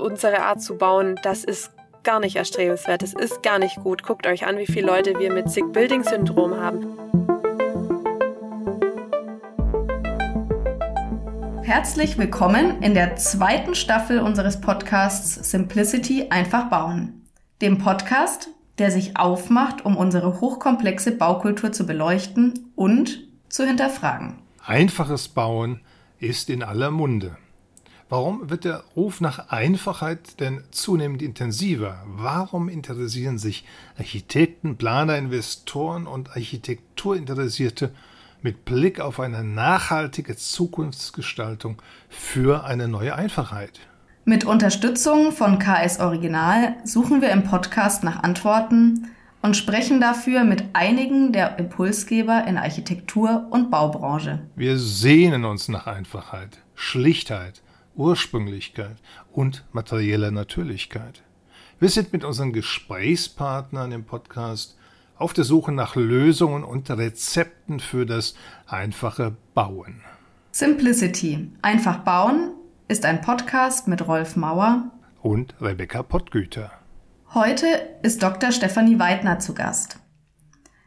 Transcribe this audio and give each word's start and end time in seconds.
unsere 0.00 0.42
Art 0.42 0.62
zu 0.62 0.76
bauen, 0.76 1.16
das 1.22 1.44
ist 1.44 1.70
gar 2.02 2.20
nicht 2.20 2.36
erstrebenswert. 2.36 3.02
Das 3.02 3.12
ist 3.12 3.42
gar 3.42 3.58
nicht 3.58 3.76
gut. 3.76 4.02
Guckt 4.02 4.26
euch 4.26 4.46
an, 4.46 4.58
wie 4.58 4.66
viele 4.66 4.86
Leute 4.86 5.18
wir 5.18 5.32
mit 5.32 5.50
Sick 5.50 5.72
Building 5.72 6.02
Syndrom 6.02 6.56
haben. 6.56 6.86
Herzlich 11.62 12.18
willkommen 12.18 12.82
in 12.82 12.94
der 12.94 13.16
zweiten 13.16 13.74
Staffel 13.74 14.18
unseres 14.18 14.60
Podcasts 14.60 15.50
Simplicity 15.50 16.26
einfach 16.30 16.68
bauen. 16.68 17.26
Dem 17.60 17.78
Podcast, 17.78 18.48
der 18.78 18.90
sich 18.90 19.16
aufmacht, 19.16 19.84
um 19.84 19.96
unsere 19.96 20.40
hochkomplexe 20.40 21.12
Baukultur 21.12 21.70
zu 21.70 21.86
beleuchten 21.86 22.72
und 22.74 23.28
zu 23.48 23.64
hinterfragen. 23.64 24.38
Einfaches 24.64 25.28
Bauen 25.28 25.80
ist 26.18 26.50
in 26.50 26.62
aller 26.62 26.90
Munde. 26.90 27.36
Warum 28.10 28.50
wird 28.50 28.64
der 28.64 28.82
Ruf 28.96 29.20
nach 29.20 29.50
Einfachheit 29.50 30.40
denn 30.40 30.64
zunehmend 30.72 31.22
intensiver? 31.22 32.02
Warum 32.06 32.68
interessieren 32.68 33.38
sich 33.38 33.64
Architekten, 33.96 34.76
Planer, 34.76 35.16
Investoren 35.16 36.08
und 36.08 36.30
Architekturinteressierte 36.30 37.92
mit 38.42 38.64
Blick 38.64 38.98
auf 38.98 39.20
eine 39.20 39.44
nachhaltige 39.44 40.34
Zukunftsgestaltung 40.34 41.80
für 42.08 42.64
eine 42.64 42.88
neue 42.88 43.14
Einfachheit? 43.14 43.78
Mit 44.24 44.44
Unterstützung 44.44 45.30
von 45.30 45.60
KS 45.60 46.00
Original 46.00 46.74
suchen 46.82 47.22
wir 47.22 47.30
im 47.30 47.44
Podcast 47.44 48.02
nach 48.02 48.24
Antworten 48.24 49.06
und 49.40 49.56
sprechen 49.56 50.00
dafür 50.00 50.42
mit 50.42 50.64
einigen 50.72 51.32
der 51.32 51.60
Impulsgeber 51.60 52.44
in 52.48 52.58
Architektur 52.58 53.46
und 53.50 53.70
Baubranche. 53.70 54.40
Wir 54.56 54.78
sehnen 54.78 55.44
uns 55.44 55.68
nach 55.68 55.86
Einfachheit, 55.86 56.58
Schlichtheit, 56.74 57.62
Ursprünglichkeit 57.94 58.96
und 59.32 59.64
materieller 59.72 60.30
Natürlichkeit. 60.30 61.22
Wir 61.78 61.88
sind 61.88 62.12
mit 62.12 62.24
unseren 62.24 62.52
Gesprächspartnern 62.52 63.92
im 63.92 64.04
Podcast 64.04 64.76
auf 65.16 65.32
der 65.32 65.44
Suche 65.44 65.72
nach 65.72 65.96
Lösungen 65.96 66.64
und 66.64 66.90
Rezepten 66.90 67.80
für 67.80 68.06
das 68.06 68.34
einfache 68.66 69.36
Bauen. 69.54 70.02
Simplicity, 70.52 71.52
einfach 71.62 71.98
bauen, 71.98 72.52
ist 72.88 73.04
ein 73.04 73.20
Podcast 73.20 73.86
mit 73.86 74.06
Rolf 74.08 74.34
Mauer 74.36 74.90
und 75.22 75.54
Rebecca 75.60 76.02
Pottgüter. 76.02 76.72
Heute 77.34 77.66
ist 78.02 78.22
Dr. 78.22 78.50
Stefanie 78.50 78.98
Weidner 78.98 79.38
zu 79.38 79.54
Gast. 79.54 80.00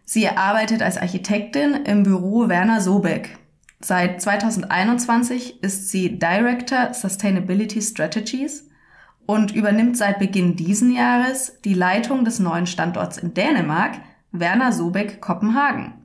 Sie 0.03 0.27
arbeitet 0.27 0.81
als 0.81 0.97
Architektin 0.97 1.86
im 1.86 2.03
Büro 2.03 2.49
Werner 2.49 2.81
Sobeck 2.81 3.38
Seit 3.84 4.22
2021 4.22 5.62
ist 5.62 5.89
sie 5.89 6.17
Director 6.17 6.94
Sustainability 6.94 7.81
Strategies 7.81 8.70
und 9.26 9.53
übernimmt 9.53 9.98
seit 9.98 10.20
Beginn 10.20 10.56
diesen 10.56 10.95
Jahres 10.95 11.59
die 11.66 11.73
Leitung 11.73 12.23
des 12.23 12.39
neuen 12.39 12.66
Standorts 12.66 13.17
in 13.17 13.34
Dänemark, 13.34 13.95
Werner 14.31 14.72
Sobeck 14.72 15.20
Kopenhagen. 15.20 15.95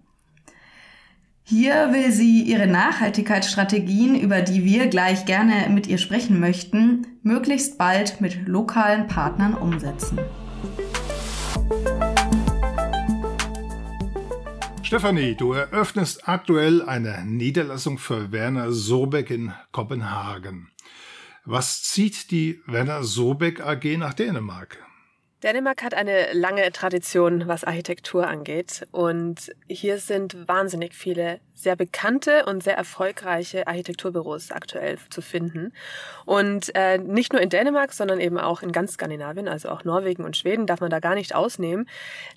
Hier 1.44 1.92
will 1.92 2.10
sie 2.10 2.42
ihre 2.42 2.66
Nachhaltigkeitsstrategien, 2.66 4.18
über 4.18 4.42
die 4.42 4.64
wir 4.64 4.88
gleich 4.88 5.24
gerne 5.24 5.68
mit 5.70 5.86
ihr 5.86 5.98
sprechen 5.98 6.40
möchten, 6.40 7.06
möglichst 7.22 7.78
bald 7.78 8.20
mit 8.20 8.48
lokalen 8.48 9.06
Partnern 9.06 9.54
umsetzen. 9.54 10.18
Stefanie, 14.88 15.34
du 15.34 15.52
eröffnest 15.52 16.26
aktuell 16.26 16.80
eine 16.80 17.22
Niederlassung 17.26 17.98
für 17.98 18.32
Werner 18.32 18.72
Sobeck 18.72 19.28
in 19.28 19.52
Kopenhagen. 19.70 20.70
Was 21.44 21.82
zieht 21.82 22.30
die 22.30 22.62
Werner 22.64 23.04
Sobeck 23.04 23.60
AG 23.60 23.84
nach 23.98 24.14
Dänemark? 24.14 24.78
Dänemark 25.42 25.84
hat 25.84 25.92
eine 25.92 26.32
lange 26.32 26.72
Tradition, 26.72 27.46
was 27.46 27.64
Architektur 27.64 28.26
angeht. 28.26 28.88
Und 28.90 29.52
hier 29.68 29.98
sind 29.98 30.48
wahnsinnig 30.48 30.94
viele 30.94 31.38
sehr 31.52 31.76
bekannte 31.76 32.46
und 32.46 32.64
sehr 32.64 32.76
erfolgreiche 32.76 33.66
Architekturbüros 33.66 34.50
aktuell 34.50 34.98
zu 35.10 35.20
finden. 35.20 35.74
Und 36.24 36.74
äh, 36.74 36.96
nicht 36.98 37.32
nur 37.34 37.42
in 37.42 37.50
Dänemark, 37.50 37.92
sondern 37.92 38.20
eben 38.20 38.38
auch 38.38 38.62
in 38.62 38.72
ganz 38.72 38.94
Skandinavien, 38.94 39.48
also 39.48 39.68
auch 39.68 39.84
Norwegen 39.84 40.24
und 40.24 40.36
Schweden 40.36 40.66
darf 40.66 40.80
man 40.80 40.90
da 40.90 40.98
gar 40.98 41.14
nicht 41.14 41.34
ausnehmen. 41.34 41.88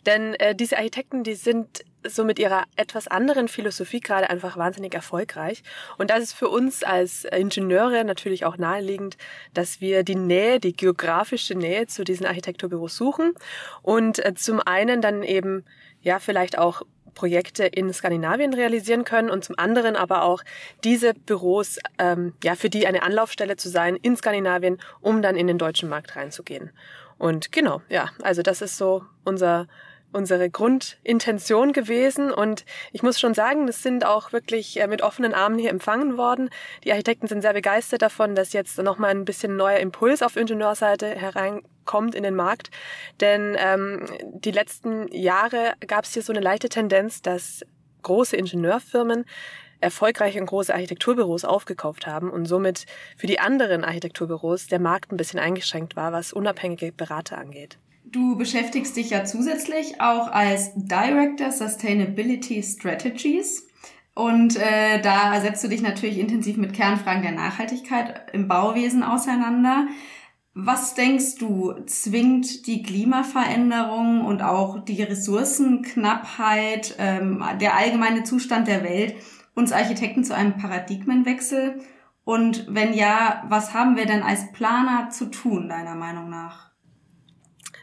Denn 0.05 0.33
äh, 0.35 0.53
diese 0.53 0.77
Architekten, 0.77 1.23
die 1.23 1.35
sind 1.35 1.83
so 2.07 2.23
mit 2.23 2.39
ihrer 2.39 2.63
etwas 2.75 3.07
anderen 3.07 3.47
Philosophie 3.47 3.99
gerade 3.99 4.29
einfach 4.29 4.57
wahnsinnig 4.57 4.93
erfolgreich. 4.93 5.63
Und 5.97 6.09
das 6.09 6.21
ist 6.23 6.33
für 6.33 6.49
uns 6.49 6.83
als 6.83 7.25
Ingenieure 7.25 8.03
natürlich 8.03 8.45
auch 8.45 8.57
naheliegend, 8.57 9.17
dass 9.53 9.81
wir 9.81 10.03
die 10.03 10.15
Nähe, 10.15 10.59
die 10.59 10.73
geografische 10.73 11.55
Nähe 11.55 11.87
zu 11.87 12.03
diesen 12.03 12.25
Architekturbüros 12.25 12.95
suchen 12.95 13.33
und 13.81 14.23
äh, 14.25 14.33
zum 14.33 14.59
einen 14.59 15.01
dann 15.01 15.23
eben 15.23 15.63
ja 16.01 16.19
vielleicht 16.19 16.57
auch 16.57 16.83
Projekte 17.13 17.65
in 17.65 17.93
Skandinavien 17.93 18.53
realisieren 18.53 19.03
können 19.03 19.29
und 19.29 19.43
zum 19.43 19.57
anderen 19.57 19.95
aber 19.95 20.23
auch 20.23 20.43
diese 20.83 21.13
Büros, 21.13 21.77
ähm, 21.97 22.33
ja, 22.43 22.55
für 22.55 22.69
die 22.69 22.87
eine 22.87 23.03
Anlaufstelle 23.03 23.57
zu 23.57 23.69
sein 23.69 23.97
in 23.97 24.15
Skandinavien, 24.15 24.79
um 25.01 25.21
dann 25.21 25.35
in 25.35 25.47
den 25.47 25.57
deutschen 25.57 25.89
Markt 25.89 26.15
reinzugehen. 26.15 26.71
Und 27.17 27.51
genau, 27.51 27.81
ja, 27.89 28.09
also 28.21 28.41
das 28.41 28.61
ist 28.61 28.77
so 28.77 29.03
unser 29.23 29.67
unsere 30.13 30.49
Grundintention 30.49 31.73
gewesen. 31.73 32.31
Und 32.31 32.65
ich 32.91 33.03
muss 33.03 33.19
schon 33.19 33.33
sagen, 33.33 33.67
das 33.67 33.83
sind 33.83 34.05
auch 34.05 34.33
wirklich 34.33 34.79
äh, 34.79 34.87
mit 34.87 35.01
offenen 35.01 35.33
Armen 35.33 35.57
hier 35.57 35.69
empfangen 35.69 36.17
worden. 36.17 36.49
Die 36.83 36.91
Architekten 36.91 37.27
sind 37.27 37.41
sehr 37.41 37.53
begeistert 37.53 38.01
davon, 38.01 38.35
dass 38.35 38.53
jetzt 38.53 38.77
nochmal 38.77 39.11
ein 39.11 39.25
bisschen 39.25 39.55
neuer 39.55 39.79
Impuls 39.79 40.21
auf 40.21 40.35
Ingenieurseite 40.35 41.07
hereinkommt 41.07 42.15
in 42.15 42.23
den 42.23 42.35
Markt. 42.35 42.71
Denn 43.19 43.55
ähm, 43.57 44.05
die 44.23 44.51
letzten 44.51 45.07
Jahre 45.13 45.73
gab 45.87 46.05
es 46.05 46.13
hier 46.13 46.23
so 46.23 46.33
eine 46.33 46.41
leichte 46.41 46.69
Tendenz, 46.69 47.21
dass 47.21 47.61
große 48.03 48.35
Ingenieurfirmen 48.35 49.25
erfolgreiche 49.81 50.39
und 50.39 50.45
große 50.45 50.73
Architekturbüros 50.73 51.43
aufgekauft 51.43 52.05
haben 52.05 52.29
und 52.29 52.45
somit 52.45 52.85
für 53.17 53.27
die 53.27 53.39
anderen 53.39 53.83
Architekturbüros 53.83 54.67
der 54.67 54.79
Markt 54.79 55.11
ein 55.11 55.17
bisschen 55.17 55.39
eingeschränkt 55.39 55.95
war, 55.95 56.13
was 56.13 56.33
unabhängige 56.33 56.91
Berater 56.91 57.37
angeht. 57.37 57.79
Du 58.03 58.35
beschäftigst 58.35 58.97
dich 58.97 59.09
ja 59.09 59.23
zusätzlich 59.23 60.01
auch 60.01 60.31
als 60.31 60.71
Director 60.75 61.51
Sustainability 61.51 62.61
Strategies. 62.61 63.67
Und 64.13 64.57
äh, 64.57 65.01
da 65.01 65.39
setzt 65.39 65.63
du 65.63 65.69
dich 65.69 65.81
natürlich 65.81 66.19
intensiv 66.19 66.57
mit 66.57 66.73
Kernfragen 66.73 67.21
der 67.21 67.31
Nachhaltigkeit 67.31 68.29
im 68.33 68.47
Bauwesen 68.47 69.03
auseinander. 69.03 69.87
Was 70.53 70.95
denkst 70.95 71.35
du, 71.39 71.73
zwingt 71.85 72.67
die 72.67 72.83
Klimaveränderung 72.83 74.25
und 74.25 74.41
auch 74.41 74.83
die 74.83 75.01
Ressourcenknappheit, 75.01 76.95
ähm, 76.99 77.41
der 77.61 77.77
allgemeine 77.77 78.25
Zustand 78.25 78.67
der 78.67 78.83
Welt 78.83 79.15
uns 79.55 79.71
Architekten 79.71 80.25
zu 80.25 80.35
einem 80.35 80.57
Paradigmenwechsel? 80.57 81.79
Und 82.25 82.65
wenn 82.69 82.93
ja, 82.93 83.45
was 83.47 83.73
haben 83.73 83.95
wir 83.95 84.05
denn 84.05 84.23
als 84.23 84.51
Planer 84.51 85.09
zu 85.09 85.31
tun, 85.31 85.69
deiner 85.69 85.95
Meinung 85.95 86.29
nach? 86.29 86.70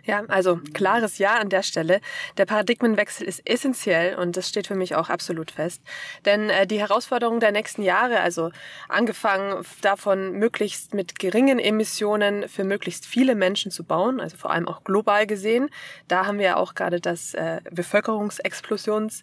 Ja, 0.09 0.25
also 0.29 0.59
klares 0.73 1.19
Ja 1.19 1.35
an 1.35 1.51
der 1.51 1.63
Stelle. 1.63 2.01
Der 2.39 2.47
Paradigmenwechsel 2.47 3.29
ist 3.29 3.43
essentiell 3.47 4.15
und 4.15 4.39
das 4.39 4.49
steht 4.49 4.67
für 4.67 4.75
mich 4.75 4.95
auch 4.95 5.11
absolut 5.11 5.51
fest. 5.51 5.83
Denn 6.25 6.49
äh, 6.49 6.67
die 6.67 6.81
Herausforderungen 6.81 7.41
der 7.41 7.53
nächsten 7.53 7.83
Jahre, 7.83 8.21
also 8.21 8.51
angefangen 8.89 9.67
davon, 9.83 10.33
möglichst 10.33 10.95
mit 10.95 11.19
geringen 11.19 11.59
Emissionen 11.59 12.49
für 12.49 12.65
möglichst 12.65 13.05
viele 13.05 13.35
Menschen 13.35 13.71
zu 13.71 13.85
bauen, 13.85 14.19
also 14.19 14.39
vor 14.39 14.51
allem 14.51 14.67
auch 14.67 14.83
global 14.83 15.27
gesehen, 15.27 15.69
da 16.09 16.25
haben 16.25 16.39
wir 16.39 16.47
ja 16.47 16.57
auch 16.57 16.75
gerade 16.75 17.03
das 17.03 17.35
äh, 17.35 17.61
Bevölkerungsexplosions 17.71 19.23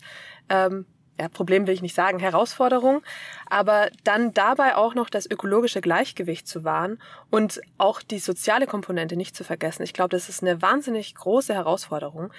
ähm, 0.50 0.86
ja, 1.20 1.30
Problem 1.30 1.66
will 1.66 1.74
ich 1.74 1.82
nicht 1.82 1.96
sagen, 1.96 2.20
Herausforderung, 2.20 3.02
aber 3.46 3.90
dann 4.04 4.34
dabei 4.34 4.76
auch 4.76 4.96
noch 4.96 5.10
das 5.10 5.30
ökologische 5.30 5.80
Gleichgewicht 5.80 6.48
zu 6.48 6.64
wahren 6.64 7.00
und 7.30 7.62
auch 7.78 8.02
die 8.02 8.20
soziale 8.20 8.68
Komponente 8.68 9.16
nicht 9.16 9.36
zu 9.36 9.44
vergessen. 9.44 9.84
Ich 9.84 9.94
glaube, 9.94 10.10
das 10.10 10.28
ist 10.28 10.42
eine 10.42 10.62
wahnsinnig 10.62 11.16
große 11.16 11.54
Herausforderung. 11.54 12.34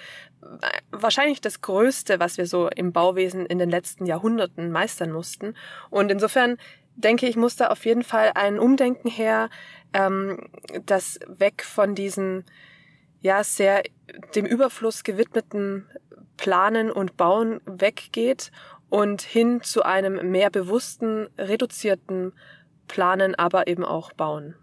Wahrscheinlich 0.91 1.41
das 1.41 1.61
Größte, 1.61 2.19
was 2.19 2.37
wir 2.37 2.45
so 2.45 2.69
im 2.69 2.91
Bauwesen 2.91 3.45
in 3.47 3.57
den 3.57 3.69
letzten 3.69 4.05
Jahrhunderten 4.05 4.71
meistern 4.71 5.11
mussten. 5.11 5.55
Und 5.89 6.11
insofern 6.11 6.57
denke 6.95 7.27
ich, 7.27 7.35
muss 7.35 7.55
da 7.55 7.67
auf 7.67 7.85
jeden 7.85 8.03
Fall 8.03 8.31
ein 8.35 8.59
Umdenken 8.59 9.09
her, 9.09 9.49
ähm, 9.93 10.49
das 10.85 11.19
weg 11.27 11.63
von 11.63 11.95
diesen 11.95 12.45
ja 13.21 13.43
sehr 13.43 13.83
dem 14.35 14.45
Überfluss 14.45 15.03
gewidmeten 15.03 15.87
Planen 16.37 16.91
und 16.91 17.17
Bauen 17.17 17.59
weggeht 17.65 18.51
und 18.89 19.21
hin 19.21 19.61
zu 19.61 19.83
einem 19.83 20.31
mehr 20.31 20.49
bewussten, 20.49 21.27
reduzierten 21.37 22.33
Planen, 22.87 23.35
aber 23.35 23.67
eben 23.67 23.83
auch 23.83 24.13
Bauen. 24.13 24.55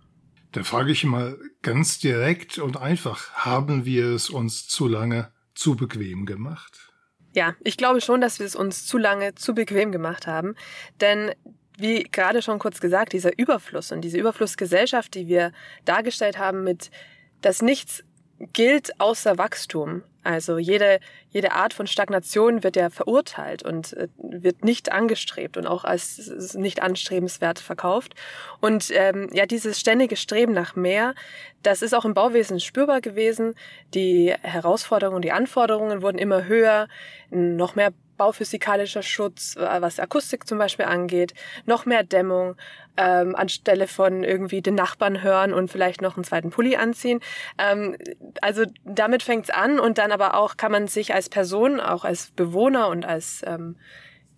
Da 0.52 0.62
frage 0.62 0.92
ich 0.92 1.04
mal 1.04 1.36
ganz 1.62 1.98
direkt 1.98 2.58
und 2.58 2.76
einfach, 2.76 3.32
haben 3.32 3.84
wir 3.84 4.06
es 4.06 4.30
uns 4.30 4.68
zu 4.68 4.86
lange 4.86 5.32
zu 5.54 5.76
bequem 5.76 6.26
gemacht? 6.26 6.92
Ja, 7.34 7.56
ich 7.64 7.76
glaube 7.76 8.00
schon, 8.00 8.20
dass 8.20 8.38
wir 8.38 8.46
es 8.46 8.54
uns 8.54 8.86
zu 8.86 8.96
lange 8.96 9.34
zu 9.34 9.54
bequem 9.54 9.90
gemacht 9.90 10.28
haben, 10.28 10.54
denn 11.00 11.32
wie 11.76 12.04
gerade 12.04 12.40
schon 12.40 12.60
kurz 12.60 12.80
gesagt, 12.80 13.12
dieser 13.12 13.36
Überfluss 13.36 13.90
und 13.90 14.02
diese 14.02 14.18
Überflussgesellschaft, 14.18 15.14
die 15.14 15.26
wir 15.26 15.52
dargestellt 15.84 16.38
haben 16.38 16.62
mit, 16.62 16.92
dass 17.40 17.62
nichts 17.62 18.04
gilt 18.52 19.00
außer 19.00 19.38
Wachstum. 19.38 20.02
Also 20.24 20.56
jede, 20.56 21.00
jede 21.28 21.52
Art 21.52 21.74
von 21.74 21.86
Stagnation 21.86 22.64
wird 22.64 22.76
ja 22.76 22.88
verurteilt 22.88 23.62
und 23.62 23.92
äh, 23.92 24.08
wird 24.16 24.64
nicht 24.64 24.90
angestrebt 24.90 25.58
und 25.58 25.66
auch 25.66 25.84
als 25.84 26.54
nicht 26.54 26.82
anstrebenswert 26.82 27.58
verkauft. 27.58 28.14
Und 28.60 28.90
ähm, 28.94 29.28
ja, 29.32 29.44
dieses 29.44 29.78
ständige 29.78 30.16
Streben 30.16 30.54
nach 30.54 30.76
mehr, 30.76 31.14
das 31.62 31.82
ist 31.82 31.94
auch 31.94 32.06
im 32.06 32.14
Bauwesen 32.14 32.58
spürbar 32.58 33.02
gewesen. 33.02 33.54
Die 33.92 34.34
Herausforderungen 34.40 35.16
und 35.16 35.24
die 35.26 35.32
Anforderungen 35.32 36.00
wurden 36.00 36.18
immer 36.18 36.46
höher, 36.46 36.88
noch 37.30 37.74
mehr 37.74 37.92
bauphysikalischer 38.16 39.02
Schutz, 39.02 39.56
was 39.56 40.00
Akustik 40.00 40.46
zum 40.46 40.58
Beispiel 40.58 40.86
angeht, 40.86 41.34
noch 41.66 41.86
mehr 41.86 42.04
Dämmung, 42.04 42.56
ähm, 42.96 43.34
anstelle 43.34 43.88
von 43.88 44.22
irgendwie 44.22 44.62
den 44.62 44.74
Nachbarn 44.74 45.22
hören 45.22 45.52
und 45.52 45.70
vielleicht 45.70 46.00
noch 46.00 46.16
einen 46.16 46.24
zweiten 46.24 46.50
Pulli 46.50 46.76
anziehen. 46.76 47.20
Ähm, 47.58 47.96
also 48.40 48.64
damit 48.84 49.22
fängt's 49.22 49.50
an 49.50 49.80
und 49.80 49.98
dann 49.98 50.12
aber 50.12 50.34
auch 50.34 50.56
kann 50.56 50.72
man 50.72 50.86
sich 50.86 51.14
als 51.14 51.28
Person, 51.28 51.80
auch 51.80 52.04
als 52.04 52.30
Bewohner 52.32 52.88
und 52.88 53.04
als 53.04 53.42
ähm, 53.46 53.76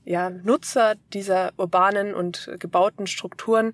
ja, 0.04 0.30
Nutzer 0.30 0.94
dieser 1.12 1.52
urbanen 1.58 2.14
und 2.14 2.50
gebauten 2.58 3.06
Strukturen 3.06 3.72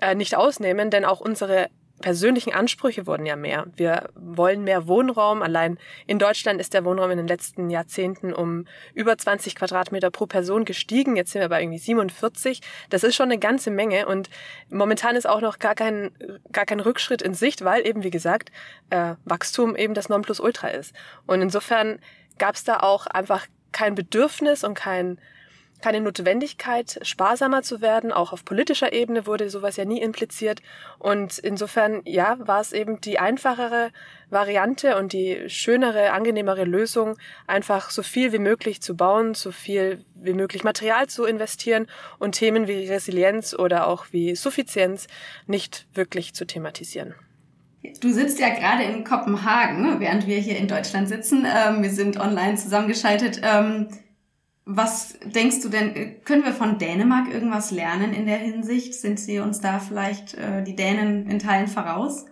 äh, 0.00 0.14
nicht 0.14 0.36
ausnehmen, 0.36 0.90
denn 0.90 1.04
auch 1.04 1.20
unsere 1.20 1.68
persönlichen 2.00 2.52
Ansprüche 2.52 3.06
wurden 3.06 3.26
ja 3.26 3.36
mehr. 3.36 3.66
Wir 3.74 4.10
wollen 4.14 4.64
mehr 4.64 4.86
Wohnraum. 4.86 5.42
Allein 5.42 5.78
in 6.06 6.18
Deutschland 6.18 6.60
ist 6.60 6.74
der 6.74 6.84
Wohnraum 6.84 7.10
in 7.10 7.16
den 7.16 7.26
letzten 7.26 7.70
Jahrzehnten 7.70 8.32
um 8.32 8.66
über 8.94 9.16
20 9.16 9.54
Quadratmeter 9.54 10.10
pro 10.10 10.26
Person 10.26 10.64
gestiegen. 10.64 11.16
Jetzt 11.16 11.32
sind 11.32 11.40
wir 11.40 11.48
bei 11.48 11.62
irgendwie 11.62 11.78
47. 11.78 12.60
Das 12.90 13.02
ist 13.02 13.14
schon 13.14 13.30
eine 13.30 13.38
ganze 13.38 13.70
Menge 13.70 14.06
und 14.06 14.28
momentan 14.68 15.16
ist 15.16 15.28
auch 15.28 15.40
noch 15.40 15.58
gar 15.58 15.74
kein, 15.74 16.10
gar 16.52 16.66
kein 16.66 16.80
Rückschritt 16.80 17.22
in 17.22 17.34
Sicht, 17.34 17.64
weil 17.64 17.86
eben, 17.86 18.02
wie 18.02 18.10
gesagt, 18.10 18.50
äh, 18.90 19.14
Wachstum 19.24 19.74
eben 19.74 19.94
das 19.94 20.08
Nonplusultra 20.08 20.68
ist. 20.68 20.94
Und 21.26 21.40
insofern 21.40 21.98
gab 22.38 22.56
es 22.56 22.64
da 22.64 22.80
auch 22.80 23.06
einfach 23.06 23.46
kein 23.72 23.94
Bedürfnis 23.94 24.64
und 24.64 24.74
kein 24.74 25.18
keine 25.82 26.00
Notwendigkeit, 26.00 26.98
sparsamer 27.02 27.62
zu 27.62 27.80
werden. 27.80 28.12
Auch 28.12 28.32
auf 28.32 28.44
politischer 28.44 28.92
Ebene 28.92 29.26
wurde 29.26 29.50
sowas 29.50 29.76
ja 29.76 29.84
nie 29.84 30.00
impliziert. 30.00 30.62
Und 30.98 31.38
insofern, 31.38 32.02
ja, 32.04 32.36
war 32.38 32.60
es 32.60 32.72
eben 32.72 33.00
die 33.00 33.18
einfachere 33.18 33.90
Variante 34.30 34.96
und 34.96 35.12
die 35.12 35.48
schönere, 35.48 36.12
angenehmere 36.12 36.64
Lösung, 36.64 37.16
einfach 37.46 37.90
so 37.90 38.02
viel 38.02 38.32
wie 38.32 38.38
möglich 38.38 38.82
zu 38.82 38.96
bauen, 38.96 39.34
so 39.34 39.52
viel 39.52 40.04
wie 40.14 40.32
möglich 40.32 40.64
Material 40.64 41.06
zu 41.06 41.24
investieren 41.24 41.86
und 42.18 42.32
Themen 42.32 42.66
wie 42.66 42.88
Resilienz 42.88 43.54
oder 43.54 43.86
auch 43.86 44.06
wie 44.10 44.34
Suffizienz 44.34 45.06
nicht 45.46 45.86
wirklich 45.94 46.34
zu 46.34 46.46
thematisieren. 46.46 47.14
Du 48.00 48.12
sitzt 48.12 48.40
ja 48.40 48.48
gerade 48.48 48.82
in 48.82 49.04
Kopenhagen, 49.04 50.00
während 50.00 50.26
wir 50.26 50.38
hier 50.38 50.56
in 50.56 50.66
Deutschland 50.66 51.08
sitzen. 51.08 51.46
Ähm, 51.46 51.82
wir 51.82 51.90
sind 51.90 52.18
online 52.18 52.56
zusammengeschaltet. 52.56 53.40
Was 54.68 55.16
denkst 55.20 55.62
du 55.62 55.68
denn, 55.68 56.22
können 56.24 56.44
wir 56.44 56.52
von 56.52 56.78
Dänemark 56.78 57.32
irgendwas 57.32 57.70
lernen 57.70 58.12
in 58.12 58.26
der 58.26 58.38
Hinsicht? 58.38 58.94
Sind 58.94 59.20
sie 59.20 59.38
uns 59.38 59.60
da 59.60 59.78
vielleicht 59.78 60.34
äh, 60.34 60.64
die 60.64 60.74
Dänen 60.74 61.30
in 61.30 61.38
Teilen 61.38 61.68
voraus? 61.68 62.26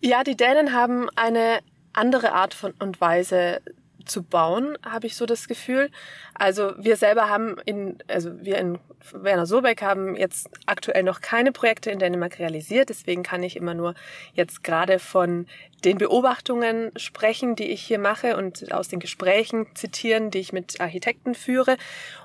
Ja, 0.00 0.24
die 0.24 0.36
Dänen 0.36 0.72
haben 0.72 1.08
eine 1.14 1.60
andere 1.92 2.32
Art 2.32 2.54
von 2.54 2.72
und 2.80 3.00
Weise 3.00 3.60
zu 4.08 4.22
bauen, 4.22 4.76
habe 4.84 5.06
ich 5.06 5.16
so 5.16 5.26
das 5.26 5.48
Gefühl. 5.48 5.90
Also 6.34 6.72
wir 6.78 6.96
selber 6.96 7.28
haben 7.28 7.56
in, 7.64 7.98
also 8.08 8.30
wir 8.42 8.58
in 8.58 8.78
Werner 9.12 9.46
Sobeck 9.46 9.82
haben 9.82 10.16
jetzt 10.16 10.48
aktuell 10.66 11.02
noch 11.02 11.20
keine 11.20 11.52
Projekte 11.52 11.90
in 11.90 11.98
Dänemark 11.98 12.38
realisiert, 12.38 12.88
deswegen 12.88 13.22
kann 13.22 13.42
ich 13.42 13.56
immer 13.56 13.74
nur 13.74 13.94
jetzt 14.32 14.64
gerade 14.64 14.98
von 14.98 15.46
den 15.84 15.98
Beobachtungen 15.98 16.90
sprechen, 16.96 17.54
die 17.54 17.70
ich 17.70 17.82
hier 17.82 17.98
mache 17.98 18.36
und 18.36 18.72
aus 18.72 18.88
den 18.88 18.98
Gesprächen 18.98 19.66
zitieren, 19.74 20.30
die 20.30 20.38
ich 20.38 20.52
mit 20.52 20.80
Architekten 20.80 21.34
führe. 21.34 21.76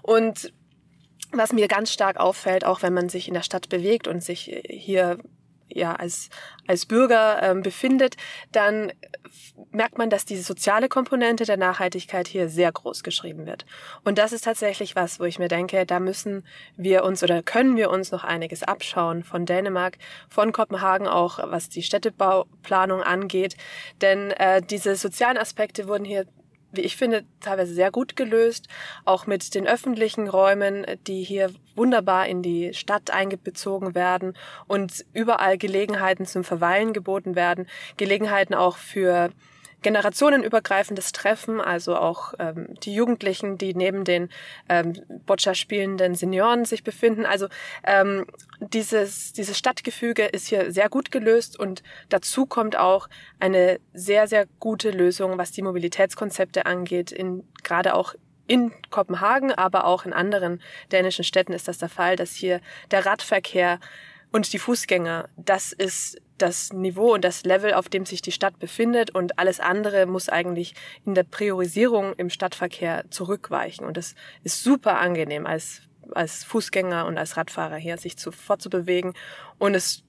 Und 0.02 0.52
was 1.32 1.54
mir 1.54 1.68
ganz 1.68 1.92
stark 1.92 2.18
auffällt, 2.18 2.66
auch 2.66 2.82
wenn 2.82 2.94
man 2.94 3.10
sich 3.10 3.28
in 3.28 3.34
der 3.34 3.44
Stadt 3.44 3.70
bewegt 3.70 4.08
und 4.08 4.24
sich 4.24 4.62
hier 4.68 5.18
ja 5.74 5.94
als 5.96 6.30
als 6.68 6.86
Bürger 6.86 7.42
ähm, 7.42 7.62
befindet, 7.62 8.16
dann 8.52 8.92
merkt 9.72 9.98
man, 9.98 10.10
dass 10.10 10.26
diese 10.26 10.44
soziale 10.44 10.90
Komponente 10.90 11.46
der 11.46 11.58
Nachhaltigkeit 11.58 12.28
hier 12.28 12.50
sehr 12.50 12.72
groß 12.72 13.04
geschrieben 13.04 13.46
wird. 13.46 13.66
Und 14.04 14.18
das 14.18 14.32
ist 14.32 14.44
tatsächlich 14.44 14.96
was, 14.96 15.20
wo 15.20 15.24
ich 15.26 15.40
mir 15.40 15.48
denke, 15.48 15.86
da 15.86 16.00
müssen 16.00 16.46
wir 16.78 17.04
uns 17.04 17.24
oder 17.24 17.42
können 17.44 17.76
wir 17.76 17.90
uns 17.90 18.12
noch 18.12 18.24
einiges 18.24 18.64
abschauen 18.64 19.24
von 19.24 19.46
Dänemark, 19.46 19.98
von 20.30 20.52
Kopenhagen 20.52 21.08
auch, 21.08 21.40
was 21.44 21.70
die 21.70 21.84
Städtebauplanung 21.84 23.02
angeht. 23.02 23.58
Denn 24.02 24.32
äh, 24.32 24.62
diese 24.62 24.96
sozialen 24.96 25.38
Aspekte 25.38 25.88
wurden 25.88 26.06
hier 26.06 26.26
wie 26.74 26.82
ich 26.82 26.98
finde, 26.98 27.24
teilweise 27.40 27.74
sehr 27.74 27.92
gut 27.92 28.16
gelöst, 28.16 28.68
auch 29.06 29.28
mit 29.28 29.56
den 29.56 29.68
öffentlichen 29.68 30.28
Räumen, 30.28 30.86
die 31.08 31.24
hier 31.24 31.52
wunderbar 31.76 32.28
in 32.28 32.42
die 32.42 32.74
Stadt 32.74 33.12
eingezogen 33.12 33.96
werden 33.96 34.36
und 34.68 35.06
überall 35.14 35.58
Gelegenheiten 35.58 36.26
zum 36.26 36.44
Verweilen 36.44 36.94
geboten 36.94 37.36
werden, 37.36 37.68
Gelegenheiten 37.98 38.54
auch 38.54 38.78
für 38.78 39.30
generationenübergreifendes 39.84 41.12
Treffen, 41.12 41.62
also 41.62 41.96
auch 41.96 42.34
ähm, 42.40 42.74
die 42.84 42.96
Jugendlichen, 42.96 43.58
die 43.58 43.76
neben 43.76 44.04
den 44.04 44.30
ähm, 44.70 44.94
Boccia 45.26 45.54
spielenden 45.54 46.16
Senioren 46.16 46.66
sich 46.66 46.84
befinden. 46.84 47.26
Also 47.26 47.48
ähm, 47.84 48.26
dieses, 48.60 49.34
dieses 49.34 49.58
Stadtgefüge 49.58 50.26
ist 50.26 50.48
hier 50.48 50.72
sehr 50.72 50.90
gut 50.90 51.12
gelöst 51.12 51.60
und 51.60 51.84
dazu 52.10 52.46
kommt 52.46 52.76
auch 52.76 53.08
eine 53.40 53.80
sehr, 53.94 54.28
sehr 54.28 54.48
gute 54.60 54.90
Lösung, 54.90 55.38
was 55.38 55.52
die 55.52 55.62
Mobilitätskonzepte 55.62 56.66
angeht, 56.66 57.12
in, 57.12 57.44
gerade 57.64 57.94
auch 57.94 58.16
in 58.48 58.72
Kopenhagen, 58.90 59.52
aber 59.52 59.86
auch 59.86 60.06
in 60.06 60.14
anderen 60.14 60.62
dänischen 60.92 61.24
Städten 61.24 61.54
ist 61.54 61.68
das 61.68 61.78
der 61.78 61.90
Fall, 61.90 62.16
dass 62.16 62.34
hier 62.34 62.60
der 62.92 63.06
Radverkehr 63.06 63.80
und 64.32 64.52
die 64.52 64.60
Fußgänger, 64.60 65.30
das 65.38 65.72
ist 65.72 66.20
das 66.38 66.74
Niveau 66.74 67.14
und 67.14 67.24
das 67.24 67.44
Level, 67.44 67.74
auf 67.74 67.90
dem 67.90 68.06
sich 68.06 68.22
die 68.22 68.32
Stadt 68.32 68.60
befindet 68.60 69.12
und 69.12 69.40
alles 69.40 69.60
andere 69.60 70.06
muss 70.06 70.30
eigentlich 70.30 70.74
in 71.06 71.16
der 71.16 71.24
Priorisierung 71.24 72.14
im 72.14 72.30
Stadtverkehr 72.30 73.06
zurückweichen. 73.10 73.86
Und 73.86 73.98
das 73.98 74.16
ist 74.44 74.64
super 74.64 75.00
angenehm 75.00 75.46
als, 75.46 75.82
als 76.12 76.44
Fußgänger 76.44 77.06
und 77.06 77.18
als 77.18 77.38
Radfahrer 77.38 77.78
hier 77.78 77.98
sich 77.98 78.18
zu, 78.18 78.32
fortzubewegen. 78.32 79.14
Und 79.60 79.76
es 79.76 80.04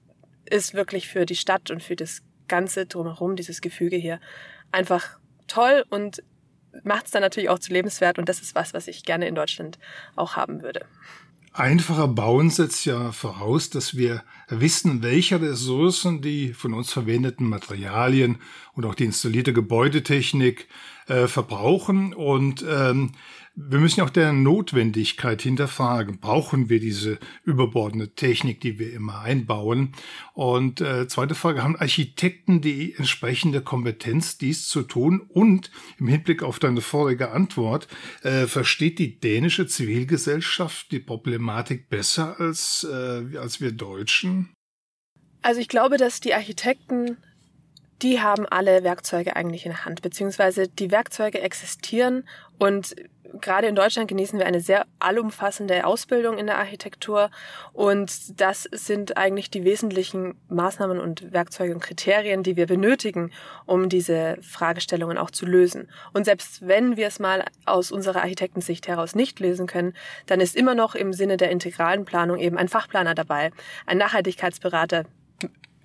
ist 0.49 0.73
wirklich 0.73 1.07
für 1.07 1.25
die 1.25 1.35
Stadt 1.35 1.71
und 1.71 1.81
für 1.81 1.95
das 1.95 2.21
Ganze 2.47 2.85
drumherum, 2.85 3.35
dieses 3.35 3.61
Gefüge 3.61 3.95
hier, 3.95 4.19
einfach 4.71 5.19
toll 5.47 5.85
und 5.89 6.23
macht 6.83 7.05
es 7.05 7.11
dann 7.11 7.21
natürlich 7.21 7.49
auch 7.49 7.59
zu 7.59 7.71
lebenswert. 7.71 8.19
Und 8.19 8.29
das 8.29 8.41
ist 8.41 8.55
was, 8.55 8.73
was 8.73 8.87
ich 8.87 9.03
gerne 9.03 9.27
in 9.27 9.35
Deutschland 9.35 9.79
auch 10.15 10.35
haben 10.35 10.61
würde. 10.61 10.85
Einfacher 11.57 12.09
Bauen 12.09 12.49
setzt 12.49 12.85
ja 12.85 13.13
voraus, 13.13 13.69
dass 13.69 13.95
wir 13.95 14.23
wissen, 14.49 15.01
welche 15.01 15.41
Ressourcen 15.41 16.21
die 16.21 16.53
von 16.53 16.73
uns 16.73 16.91
verwendeten 16.91 17.47
Materialien 17.47 18.39
und 18.73 18.85
auch 18.85 18.93
die 18.93 19.05
installierte 19.05 19.53
Gebäudetechnik 19.53 20.67
äh, 21.07 21.27
verbrauchen. 21.27 22.13
Und 22.13 22.65
ähm, 22.67 23.13
wir 23.57 23.79
müssen 23.79 24.01
auch 24.01 24.09
der 24.09 24.33
Notwendigkeit 24.33 25.41
hinterfragen. 25.41 26.19
Brauchen 26.19 26.69
wir 26.69 26.81
diese 26.81 27.19
überbordende 27.43 28.13
Technik, 28.13 28.59
die 28.59 28.79
wir 28.79 28.91
immer 28.91 29.21
einbauen? 29.21 29.93
Und 30.33 30.81
äh, 30.81 31.07
zweite 31.07 31.35
Frage, 31.35 31.63
haben 31.63 31.77
Architekten 31.77 32.59
die 32.59 32.93
entsprechende 32.95 33.61
Kompetenz, 33.61 34.37
dies 34.37 34.67
zu 34.67 34.81
tun? 34.83 35.21
Und 35.21 35.71
im 35.99 36.07
Hinblick 36.07 36.43
auf 36.43 36.59
deine 36.59 36.81
vorige 36.81 37.31
Antwort, 37.31 37.87
äh, 38.23 38.45
versteht 38.45 38.99
die 38.99 39.19
dänische 39.19 39.67
Zivilgesellschaft 39.67 40.91
die 40.91 40.99
Problematik 40.99 41.89
besser 41.89 42.37
als, 42.39 42.85
äh, 42.89 43.37
als 43.37 43.61
wir 43.61 43.71
Deutschen? 43.71 44.53
Also 45.41 45.61
ich 45.61 45.69
glaube, 45.69 45.97
dass 45.97 46.19
die 46.19 46.33
Architekten 46.33 47.17
die 48.01 48.19
haben 48.19 48.45
alle 48.45 48.83
Werkzeuge 48.83 49.37
eigentlich 49.37 49.65
in 49.65 49.71
der 49.71 49.85
Hand, 49.85 50.01
beziehungsweise 50.01 50.67
die 50.67 50.91
Werkzeuge 50.91 51.39
existieren 51.39 52.27
und 52.59 52.93
gerade 53.41 53.67
in 53.67 53.75
Deutschland 53.75 54.07
genießen 54.07 54.39
wir 54.39 54.45
eine 54.45 54.61
sehr 54.61 54.85
allumfassende 54.99 55.85
Ausbildung 55.85 56.37
in 56.37 56.45
der 56.45 56.57
Architektur 56.57 57.29
und 57.73 58.39
das 58.39 58.63
sind 58.71 59.17
eigentlich 59.17 59.49
die 59.49 59.63
wesentlichen 59.63 60.35
Maßnahmen 60.49 60.99
und 60.99 61.31
Werkzeuge 61.31 61.73
und 61.73 61.81
Kriterien, 61.81 62.43
die 62.43 62.55
wir 62.55 62.67
benötigen, 62.67 63.31
um 63.65 63.89
diese 63.89 64.37
Fragestellungen 64.41 65.17
auch 65.17 65.31
zu 65.31 65.45
lösen. 65.45 65.89
Und 66.13 66.25
selbst 66.25 66.67
wenn 66.67 66.97
wir 66.97 67.07
es 67.07 67.19
mal 67.19 67.43
aus 67.65 67.91
unserer 67.91 68.21
Architektensicht 68.21 68.87
heraus 68.87 69.15
nicht 69.15 69.39
lösen 69.39 69.67
können, 69.67 69.93
dann 70.25 70.39
ist 70.39 70.55
immer 70.55 70.75
noch 70.75 70.95
im 70.95 71.13
Sinne 71.13 71.37
der 71.37 71.51
integralen 71.51 72.05
Planung 72.05 72.37
eben 72.37 72.57
ein 72.57 72.69
Fachplaner 72.69 73.15
dabei, 73.15 73.51
ein 73.85 73.97
Nachhaltigkeitsberater, 73.97 75.05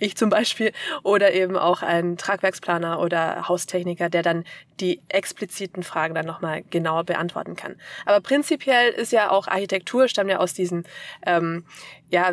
ich 0.01 0.17
zum 0.17 0.31
Beispiel, 0.31 0.73
oder 1.03 1.33
eben 1.33 1.57
auch 1.57 1.83
ein 1.83 2.17
Tragwerksplaner 2.17 3.01
oder 3.01 3.49
Haustechniker, 3.49 4.09
der 4.09 4.23
dann 4.23 4.45
die 4.81 5.01
expliziten 5.09 5.83
Fragen 5.83 6.15
dann 6.15 6.27
nochmal 6.27 6.63
genauer 6.71 7.05
beantworten 7.05 7.55
kann. 7.55 7.77
Aber 8.07 8.21
prinzipiell 8.21 8.91
ist 8.93 9.13
ja 9.13 9.31
auch 9.31 9.47
Architektur, 9.47 10.09
stammt 10.09 10.31
ja 10.31 10.39
aus 10.39 10.55
diesem, 10.55 10.85
ähm, 11.25 11.65
ja, 12.11 12.33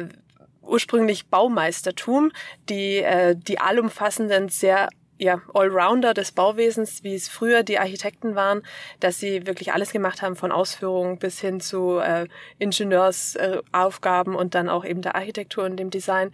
ursprünglich 0.61 1.27
Baumeistertum, 1.27 2.31
die, 2.69 2.97
äh, 2.97 3.35
die 3.35 3.59
allumfassenden, 3.59 4.49
sehr 4.49 4.89
ja, 5.19 5.41
Allrounder 5.53 6.13
des 6.13 6.31
Bauwesens, 6.31 7.03
wie 7.03 7.15
es 7.15 7.27
früher 7.27 7.63
die 7.63 7.79
Architekten 7.79 8.35
waren, 8.35 8.61
dass 8.99 9.19
sie 9.19 9.47
wirklich 9.47 9.73
alles 9.73 9.91
gemacht 9.91 10.21
haben, 10.21 10.35
von 10.35 10.51
Ausführung 10.51 11.17
bis 11.17 11.39
hin 11.39 11.59
zu 11.59 11.97
äh, 11.97 12.27
Ingenieursaufgaben 12.59 14.33
äh, 14.33 14.37
und 14.37 14.55
dann 14.55 14.69
auch 14.69 14.85
eben 14.85 15.01
der 15.01 15.15
Architektur 15.15 15.65
und 15.65 15.77
dem 15.77 15.89
Design. 15.89 16.31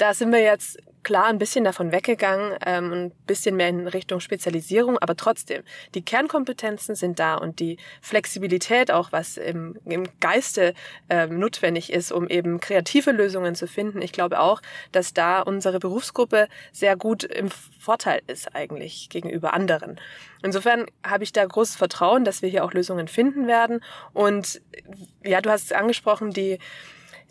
Da 0.00 0.14
sind 0.14 0.32
wir 0.32 0.40
jetzt 0.40 0.78
klar 1.02 1.26
ein 1.26 1.36
bisschen 1.36 1.62
davon 1.62 1.92
weggegangen, 1.92 2.56
ähm, 2.64 2.92
ein 2.92 3.10
bisschen 3.26 3.54
mehr 3.54 3.68
in 3.68 3.86
Richtung 3.86 4.20
Spezialisierung, 4.20 4.96
aber 4.96 5.14
trotzdem, 5.14 5.62
die 5.94 6.00
Kernkompetenzen 6.00 6.94
sind 6.94 7.18
da 7.18 7.34
und 7.34 7.60
die 7.60 7.76
Flexibilität 8.00 8.90
auch, 8.90 9.12
was 9.12 9.36
im, 9.36 9.76
im 9.84 10.04
Geiste 10.18 10.72
ähm, 11.10 11.38
notwendig 11.38 11.92
ist, 11.92 12.12
um 12.12 12.28
eben 12.28 12.60
kreative 12.60 13.12
Lösungen 13.12 13.54
zu 13.54 13.66
finden. 13.66 14.00
Ich 14.00 14.12
glaube 14.12 14.40
auch, 14.40 14.62
dass 14.90 15.12
da 15.12 15.42
unsere 15.42 15.80
Berufsgruppe 15.80 16.48
sehr 16.72 16.96
gut 16.96 17.22
im 17.22 17.50
Vorteil 17.50 18.22
ist 18.26 18.54
eigentlich 18.54 19.10
gegenüber 19.10 19.52
anderen. 19.52 20.00
Insofern 20.42 20.86
habe 21.06 21.24
ich 21.24 21.32
da 21.34 21.44
großes 21.44 21.76
Vertrauen, 21.76 22.24
dass 22.24 22.40
wir 22.40 22.48
hier 22.48 22.64
auch 22.64 22.72
Lösungen 22.72 23.06
finden 23.06 23.46
werden. 23.46 23.84
Und 24.14 24.62
ja, 25.22 25.42
du 25.42 25.50
hast 25.50 25.64
es 25.64 25.72
angesprochen, 25.72 26.30
die 26.30 26.58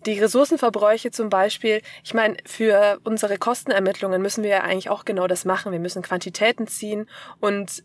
die 0.06 0.20
Ressourcenverbräuche 0.20 1.12
zum 1.12 1.30
Beispiel, 1.30 1.82
ich 2.04 2.14
meine, 2.14 2.38
für 2.46 3.00
unsere 3.04 3.38
Kostenermittlungen 3.38 4.22
müssen 4.22 4.44
wir 4.44 4.50
ja 4.50 4.62
eigentlich 4.62 4.90
auch 4.90 5.06
genau 5.06 5.28
das 5.28 5.46
machen. 5.46 5.72
Wir 5.72 5.80
müssen 5.80 6.02
Quantitäten 6.02 6.68
ziehen 6.68 7.10
und 7.40 7.84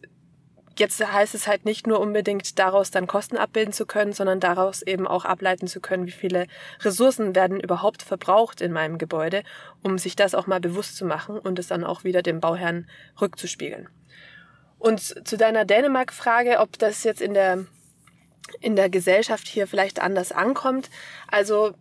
jetzt 0.79 1.05
heißt 1.05 1.35
es 1.35 1.47
halt 1.47 1.65
nicht 1.65 1.87
nur 1.87 2.01
unbedingt 2.01 2.59
daraus 2.59 2.91
dann 2.91 3.07
Kosten 3.07 3.37
abbilden 3.37 3.73
zu 3.73 3.87
können, 3.87 4.13
sondern 4.13 4.41
daraus 4.41 4.83
eben 4.83 5.07
auch 5.07 5.25
ableiten 5.25 5.67
zu 5.67 5.81
können, 5.81 6.07
wie 6.07 6.13
viele 6.13 6.47
Ressourcen 6.81 7.35
werden 7.35 7.61
überhaupt 7.61 8.03
verbraucht 8.03 8.61
in 8.61 8.73
meinem 8.73 8.99
Gebäude, 8.99 9.43
um 9.83 9.99
sich 9.99 10.17
das 10.17 10.35
auch 10.35 10.47
mal 10.47 10.61
bewusst 10.61 10.97
zu 10.97 11.05
machen 11.05 11.39
und 11.39 11.59
es 11.59 11.69
dann 11.69 11.85
auch 11.85 12.05
wieder 12.05 12.23
dem 12.23 12.41
Bauherrn 12.41 12.89
rückzuspiegeln. 13.21 13.89
Und 14.79 15.01
zu 15.01 15.37
deiner 15.37 15.65
Dänemark-Frage, 15.65 16.59
ob 16.59 16.79
das 16.79 17.05
jetzt 17.05 17.23
in 17.23 17.35
der 17.35 17.65
in 18.61 18.77
der 18.77 18.91
Gesellschaft 18.91 19.47
hier 19.47 19.67
vielleicht 19.67 20.01
anders 20.01 20.31
ankommt. 20.31 20.91
Also 21.29 21.75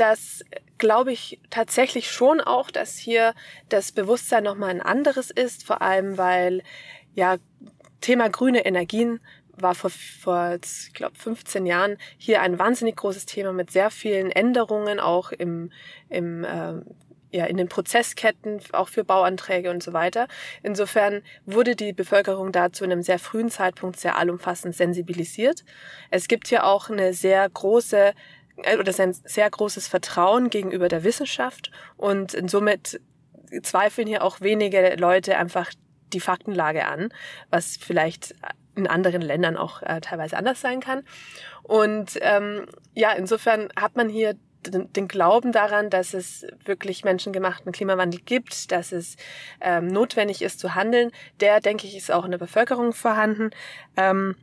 das 0.00 0.44
glaube 0.78 1.12
ich 1.12 1.40
tatsächlich 1.50 2.10
schon 2.10 2.40
auch, 2.40 2.70
dass 2.70 2.96
hier 2.96 3.34
das 3.68 3.92
Bewusstsein 3.92 4.44
nochmal 4.44 4.70
ein 4.70 4.82
anderes 4.82 5.30
ist, 5.30 5.64
vor 5.64 5.82
allem 5.82 6.16
weil 6.18 6.62
ja 7.14 7.36
Thema 8.00 8.30
grüne 8.30 8.64
Energien 8.64 9.20
war 9.60 9.74
vor, 9.74 9.90
vor 9.90 10.58
ich 10.62 10.92
glaube, 10.94 11.16
15 11.16 11.66
Jahren 11.66 11.98
hier 12.16 12.42
ein 12.42 12.58
wahnsinnig 12.58 12.96
großes 12.96 13.26
Thema 13.26 13.52
mit 13.52 13.70
sehr 13.70 13.90
vielen 13.90 14.30
Änderungen, 14.30 15.00
auch 15.00 15.32
im, 15.32 15.72
im 16.08 16.44
äh, 16.44 16.80
ja, 17.30 17.44
in 17.44 17.56
den 17.56 17.68
Prozessketten, 17.68 18.60
auch 18.72 18.88
für 18.88 19.04
Bauanträge 19.04 19.70
und 19.70 19.82
so 19.82 19.92
weiter. 19.92 20.28
Insofern 20.62 21.22
wurde 21.44 21.76
die 21.76 21.92
Bevölkerung 21.92 22.52
da 22.52 22.72
zu 22.72 22.84
einem 22.84 23.02
sehr 23.02 23.18
frühen 23.18 23.50
Zeitpunkt 23.50 24.00
sehr 24.00 24.16
allumfassend 24.16 24.74
sensibilisiert. 24.74 25.64
Es 26.10 26.28
gibt 26.28 26.48
hier 26.48 26.64
auch 26.64 26.88
eine 26.88 27.12
sehr 27.12 27.46
große 27.48 28.14
oder 28.58 28.88
ist 28.88 29.00
ein 29.00 29.12
sehr 29.12 29.48
großes 29.48 29.88
Vertrauen 29.88 30.50
gegenüber 30.50 30.88
der 30.88 31.04
Wissenschaft 31.04 31.70
und 31.96 32.36
somit 32.50 33.00
zweifeln 33.62 34.06
hier 34.06 34.22
auch 34.22 34.40
wenige 34.40 34.96
Leute 34.96 35.36
einfach 35.36 35.70
die 36.12 36.20
Faktenlage 36.20 36.86
an, 36.86 37.10
was 37.50 37.76
vielleicht 37.76 38.34
in 38.74 38.86
anderen 38.86 39.22
Ländern 39.22 39.56
auch 39.56 39.82
äh, 39.82 40.00
teilweise 40.00 40.36
anders 40.36 40.60
sein 40.60 40.80
kann. 40.80 41.02
Und 41.62 42.18
ähm, 42.22 42.66
ja, 42.94 43.12
insofern 43.12 43.68
hat 43.76 43.96
man 43.96 44.08
hier 44.08 44.34
den, 44.66 44.92
den 44.92 45.08
Glauben 45.08 45.52
daran, 45.52 45.90
dass 45.90 46.14
es 46.14 46.46
wirklich 46.64 47.04
menschengemachten 47.04 47.72
Klimawandel 47.72 48.20
gibt, 48.20 48.72
dass 48.72 48.92
es 48.92 49.16
ähm, 49.60 49.88
notwendig 49.88 50.42
ist 50.42 50.60
zu 50.60 50.74
handeln. 50.74 51.10
Der, 51.40 51.60
denke 51.60 51.86
ich, 51.86 51.96
ist 51.96 52.10
auch 52.10 52.24
in 52.24 52.30
der 52.30 52.38
Bevölkerung 52.38 52.92
vorhanden. 52.92 53.50
Ähm, 53.96 54.36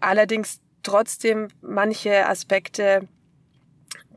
allerdings 0.00 0.60
trotzdem 0.82 1.48
manche 1.60 2.26
Aspekte 2.26 3.08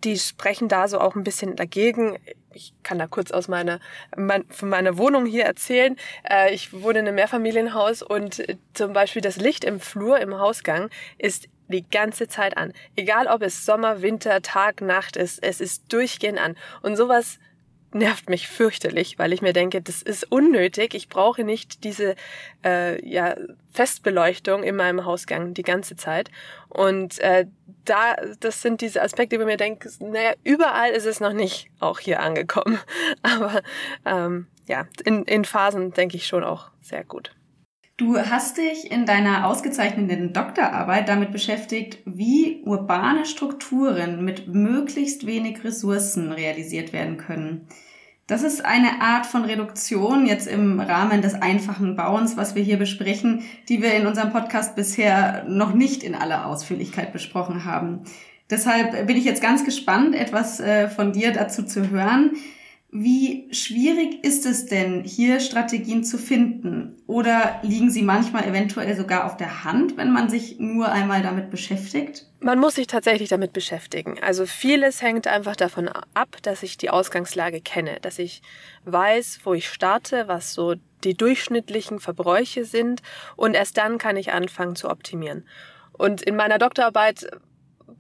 die 0.04 0.18
sprechen 0.18 0.68
da 0.68 0.88
so 0.88 1.00
auch 1.00 1.16
ein 1.16 1.24
bisschen 1.24 1.56
dagegen. 1.56 2.18
Ich 2.54 2.74
kann 2.84 3.00
da 3.00 3.08
kurz 3.08 3.32
aus 3.32 3.48
meiner, 3.48 3.80
mein, 4.16 4.46
von 4.50 4.70
meiner 4.70 4.98
Wohnung 4.98 5.26
hier 5.26 5.46
erzählen. 5.46 5.96
Äh, 6.30 6.54
ich 6.54 6.74
wohne 6.74 7.00
in 7.00 7.08
einem 7.08 7.16
Mehrfamilienhaus 7.16 8.02
und 8.02 8.44
zum 8.74 8.94
Beispiel 8.94 9.22
das 9.22 9.38
Licht 9.38 9.64
im 9.64 9.80
Flur, 9.80 10.20
im 10.20 10.40
Hausgang, 10.40 10.90
ist 11.18 11.48
die 11.68 11.88
ganze 11.88 12.28
Zeit 12.28 12.58
an. 12.58 12.74
Egal 12.96 13.28
ob 13.28 13.42
es 13.44 13.66
Sommer, 13.66 14.02
Winter, 14.02 14.42
Tag, 14.42 14.82
Nacht 14.82 15.16
ist, 15.16 15.42
es 15.44 15.62
ist 15.62 15.94
durchgehend 15.94 16.40
an. 16.40 16.56
Und 16.82 16.96
sowas 16.96 17.40
nervt 17.94 18.30
mich 18.30 18.48
fürchterlich, 18.48 19.18
weil 19.18 19.34
ich 19.34 19.42
mir 19.42 19.54
denke, 19.54 19.82
das 19.82 20.02
ist 20.02 20.32
unnötig. 20.32 20.94
Ich 20.94 21.10
brauche 21.10 21.44
nicht 21.44 21.84
diese 21.84 22.16
äh, 22.64 23.04
ja, 23.08 23.36
Festbeleuchtung 23.72 24.64
in 24.64 24.76
meinem 24.76 25.06
Hausgang 25.06 25.54
die 25.54 25.64
ganze 25.64 25.96
Zeit. 25.96 26.30
Und 26.70 27.20
äh, 27.20 27.48
da, 27.86 28.16
das 28.40 28.62
sind 28.62 28.82
diese 28.82 29.02
Aspekte, 29.02 29.38
wo 29.38 29.42
ich 29.42 29.48
mir 29.48 29.58
denke, 29.58 29.90
naja, 30.00 30.34
überall 30.44 30.92
ist 30.92 31.06
es 31.06 31.20
noch 31.20 31.34
nicht 31.34 31.70
auch 31.80 32.00
hier 32.00 32.20
angekommen. 32.20 32.80
Aber 33.24 33.62
ähm, 34.06 34.48
ja, 34.68 34.86
in, 35.04 35.24
in 35.24 35.46
Phasen 35.46 35.92
denke 35.94 36.18
ich 36.18 36.28
schon 36.28 36.44
auch 36.44 36.70
sehr 36.82 37.04
gut. 37.04 37.32
Du 38.00 38.18
hast 38.18 38.56
dich 38.56 38.90
in 38.90 39.06
deiner 39.06 39.46
ausgezeichneten 39.46 40.32
Doktorarbeit 40.32 41.10
damit 41.10 41.34
beschäftigt, 41.34 41.98
wie 42.06 42.62
urbane 42.64 43.26
Strukturen 43.26 44.24
mit 44.24 44.48
möglichst 44.48 45.28
wenig 45.28 45.66
Ressourcen 45.66 46.32
realisiert 46.32 46.94
werden 46.94 47.18
können. 47.18 47.68
Das 48.26 48.44
ist 48.44 48.64
eine 48.64 49.02
Art 49.02 49.26
von 49.26 49.44
Reduktion 49.44 50.26
jetzt 50.26 50.48
im 50.48 50.80
Rahmen 50.80 51.22
des 51.22 51.34
einfachen 51.34 51.98
Bauens, 51.98 52.38
was 52.38 52.56
wir 52.56 52.64
hier 52.64 52.78
besprechen, 52.78 53.44
die 53.68 53.82
wir 53.82 53.94
in 53.96 54.08
unserem 54.08 54.32
Podcast 54.32 54.78
bisher 54.78 55.44
noch 55.50 55.74
nicht 55.74 56.02
in 56.02 56.16
aller 56.16 56.46
Ausführlichkeit 56.46 57.12
besprochen 57.12 57.66
haben. 57.66 58.04
Deshalb 58.50 59.08
bin 59.08 59.18
ich 59.18 59.26
jetzt 59.26 59.42
ganz 59.42 59.66
gespannt, 59.66 60.16
etwas 60.16 60.62
äh, 60.62 60.88
von 60.88 61.12
dir 61.12 61.34
dazu 61.34 61.64
zu 61.64 61.90
hören. 61.90 62.38
Wie 62.92 63.48
schwierig 63.54 64.24
ist 64.24 64.48
es 64.48 64.66
denn, 64.66 65.04
hier 65.04 65.40
Strategien 65.40 66.04
zu 66.04 66.18
finden? 66.18 66.96
Oder 67.06 67.60
liegen 67.62 67.92
sie 67.92 68.02
manchmal 68.02 68.48
eventuell 68.48 68.96
sogar 68.96 69.26
auf 69.26 69.38
der 69.38 69.64
Hand, 69.64 69.96
wenn 69.96 70.12
man 70.12 70.28
sich 70.28 70.60
nur 70.60 70.92
einmal 70.92 71.22
damit 71.22 71.52
beschäftigt? 71.52 72.26
Man 72.40 72.58
muss 72.58 72.76
sich 72.76 72.88
tatsächlich 72.88 73.30
damit 73.30 73.54
beschäftigen. 73.54 74.18
Also 74.24 74.48
vieles 74.48 75.04
hängt 75.04 75.28
einfach 75.28 75.56
davon 75.56 75.88
ab, 75.88 76.38
dass 76.42 76.64
ich 76.64 76.78
die 76.78 76.90
Ausgangslage 76.90 77.62
kenne, 77.62 78.00
dass 78.02 78.18
ich 78.18 78.42
weiß, 78.86 79.42
wo 79.44 79.54
ich 79.54 79.70
starte, 79.70 80.28
was 80.28 80.54
so 80.54 80.74
die 81.04 81.14
durchschnittlichen 81.14 82.00
Verbräuche 82.00 82.66
sind 82.66 83.02
und 83.36 83.54
erst 83.54 83.78
dann 83.78 84.00
kann 84.00 84.18
ich 84.18 84.34
anfangen 84.34 84.76
zu 84.76 84.90
optimieren. 84.90 85.46
Und 85.94 86.24
in 86.24 86.36
meiner 86.36 86.58
Doktorarbeit 86.58 87.30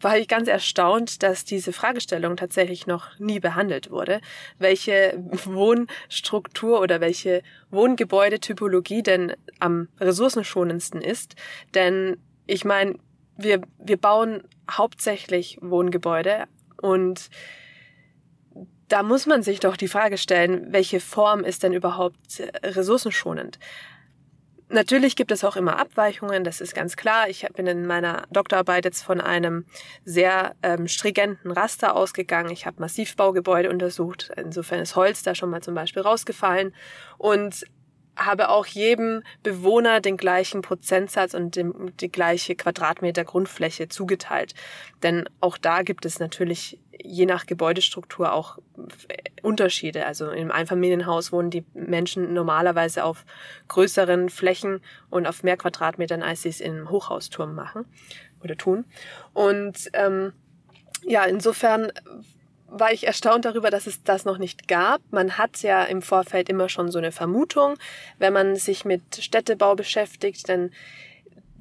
war 0.01 0.18
ich 0.18 0.27
ganz 0.27 0.48
erstaunt, 0.48 1.24
dass 1.24 1.46
diese 1.46 1.74
Fragestellung 1.74 2.38
tatsächlich 2.38 2.88
noch 2.88 3.18
nie 3.20 3.39
behandelt 3.39 3.91
wurde, 3.91 4.22
welche 4.58 5.13
Wohnstruktur 5.46 6.82
oder 6.82 7.01
welche 7.01 7.44
Wohngebäudetypologie 7.72 9.03
denn 9.03 9.34
am 9.60 9.88
ressourcenschonendsten 10.00 11.01
ist. 11.01 11.36
Denn 11.74 12.18
ich 12.46 12.65
meine, 12.65 12.96
wir, 13.38 13.62
wir 13.77 13.98
bauen 13.98 14.44
hauptsächlich 14.70 15.58
Wohngebäude 15.62 16.46
und 16.82 17.29
da 18.88 19.03
muss 19.03 19.27
man 19.27 19.44
sich 19.44 19.60
doch 19.60 19.77
die 19.77 19.88
Frage 19.88 20.18
stellen, 20.18 20.74
welche 20.74 21.00
Form 21.00 21.44
ist 21.44 21.63
denn 21.63 21.74
überhaupt 21.74 22.18
ressourcenschonend? 22.63 23.60
Natürlich 24.71 25.15
gibt 25.15 25.31
es 25.31 25.43
auch 25.43 25.55
immer 25.55 25.79
Abweichungen, 25.79 26.43
das 26.43 26.61
ist 26.61 26.75
ganz 26.75 26.95
klar. 26.95 27.27
Ich 27.27 27.47
bin 27.55 27.65
in 27.65 27.88
meiner 27.88 28.27
Doktorarbeit 28.29 28.85
jetzt 28.85 29.01
von 29.01 29.19
einem 29.19 29.65
sehr 30.05 30.55
ähm, 30.61 30.88
stringenten 30.88 31.49
Raster 31.49 31.95
ausgegangen. 31.95 32.51
Ich 32.51 32.67
habe 32.67 32.79
Massivbaugebäude 32.79 33.71
untersucht. 33.71 34.29
Insofern 34.38 34.79
ist 34.79 34.95
Holz 34.95 35.23
da 35.23 35.33
schon 35.33 35.49
mal 35.49 35.63
zum 35.63 35.73
Beispiel 35.73 36.03
rausgefallen. 36.03 36.75
Und 37.17 37.65
habe 38.19 38.49
auch 38.49 38.65
jedem 38.65 39.23
Bewohner 39.43 40.01
den 40.01 40.17
gleichen 40.17 40.61
Prozentsatz 40.61 41.33
und 41.33 41.55
dem, 41.55 41.95
die 41.97 42.11
gleiche 42.11 42.55
Quadratmeter 42.55 43.23
Grundfläche 43.23 43.88
zugeteilt. 43.88 44.53
Denn 45.01 45.27
auch 45.39 45.57
da 45.57 45.81
gibt 45.83 46.05
es 46.05 46.19
natürlich 46.19 46.79
je 47.01 47.25
nach 47.25 47.45
Gebäudestruktur 47.45 48.33
auch 48.33 48.59
Unterschiede. 49.41 50.05
Also 50.05 50.31
im 50.31 50.51
Einfamilienhaus 50.51 51.31
wohnen 51.31 51.49
die 51.49 51.65
Menschen 51.73 52.33
normalerweise 52.33 53.03
auf 53.05 53.25
größeren 53.69 54.29
Flächen 54.29 54.81
und 55.09 55.25
auf 55.25 55.43
mehr 55.43 55.57
Quadratmetern, 55.57 56.21
als 56.21 56.41
sie 56.41 56.49
es 56.49 56.59
im 56.59 56.89
Hochhausturm 56.89 57.55
machen 57.55 57.85
oder 58.43 58.57
tun. 58.57 58.85
Und 59.33 59.89
ähm, 59.93 60.33
ja, 61.03 61.23
insofern 61.23 61.91
war 62.71 62.91
ich 62.91 63.07
erstaunt 63.07 63.45
darüber, 63.45 63.69
dass 63.69 63.88
es 63.88 64.03
das 64.03 64.25
noch 64.25 64.38
nicht 64.38 64.67
gab. 64.67 65.01
Man 65.11 65.38
hat 65.38 65.61
ja 65.61 65.83
im 65.83 66.01
Vorfeld 66.01 66.49
immer 66.49 66.69
schon 66.69 66.91
so 66.91 66.97
eine 66.97 67.11
Vermutung. 67.11 67.75
Wenn 68.17 68.33
man 68.33 68.55
sich 68.55 68.85
mit 68.85 69.15
Städtebau 69.15 69.75
beschäftigt, 69.75 70.47
dann 70.49 70.71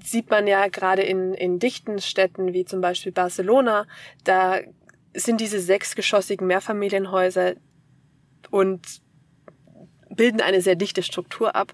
sieht 0.02 0.30
man 0.30 0.46
ja 0.46 0.68
gerade 0.68 1.02
in, 1.02 1.34
in 1.34 1.58
dichten 1.58 2.00
Städten 2.00 2.52
wie 2.52 2.64
zum 2.64 2.80
Beispiel 2.80 3.12
Barcelona, 3.12 3.86
da 4.24 4.60
sind 5.14 5.40
diese 5.40 5.60
sechsgeschossigen 5.60 6.46
Mehrfamilienhäuser 6.46 7.54
und 8.50 9.00
bilden 10.10 10.40
eine 10.40 10.60
sehr 10.60 10.76
dichte 10.76 11.02
Struktur 11.02 11.56
ab. 11.56 11.72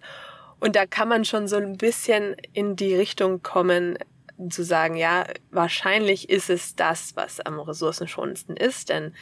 Und 0.60 0.76
da 0.76 0.86
kann 0.86 1.08
man 1.08 1.24
schon 1.24 1.46
so 1.46 1.56
ein 1.56 1.76
bisschen 1.76 2.36
in 2.52 2.76
die 2.76 2.94
Richtung 2.94 3.42
kommen, 3.42 3.98
zu 4.50 4.64
sagen, 4.64 4.96
ja, 4.96 5.24
wahrscheinlich 5.50 6.28
ist 6.28 6.50
es 6.50 6.74
das, 6.74 7.14
was 7.16 7.40
am 7.40 7.60
ressourcenschonendsten 7.60 8.56
ist, 8.56 8.88
denn 8.88 9.14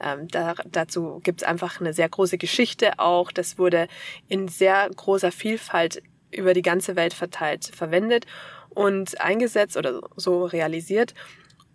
ähm, 0.00 0.28
da, 0.28 0.54
dazu 0.66 1.20
gibt 1.22 1.42
es 1.42 1.48
einfach 1.48 1.80
eine 1.80 1.92
sehr 1.92 2.08
große 2.08 2.38
Geschichte 2.38 2.98
auch. 2.98 3.32
Das 3.32 3.58
wurde 3.58 3.88
in 4.28 4.48
sehr 4.48 4.88
großer 4.94 5.32
Vielfalt 5.32 6.02
über 6.30 6.54
die 6.54 6.62
ganze 6.62 6.96
Welt 6.96 7.14
verteilt 7.14 7.70
verwendet 7.74 8.26
und 8.68 9.20
eingesetzt 9.20 9.76
oder 9.76 10.00
so 10.16 10.44
realisiert. 10.44 11.14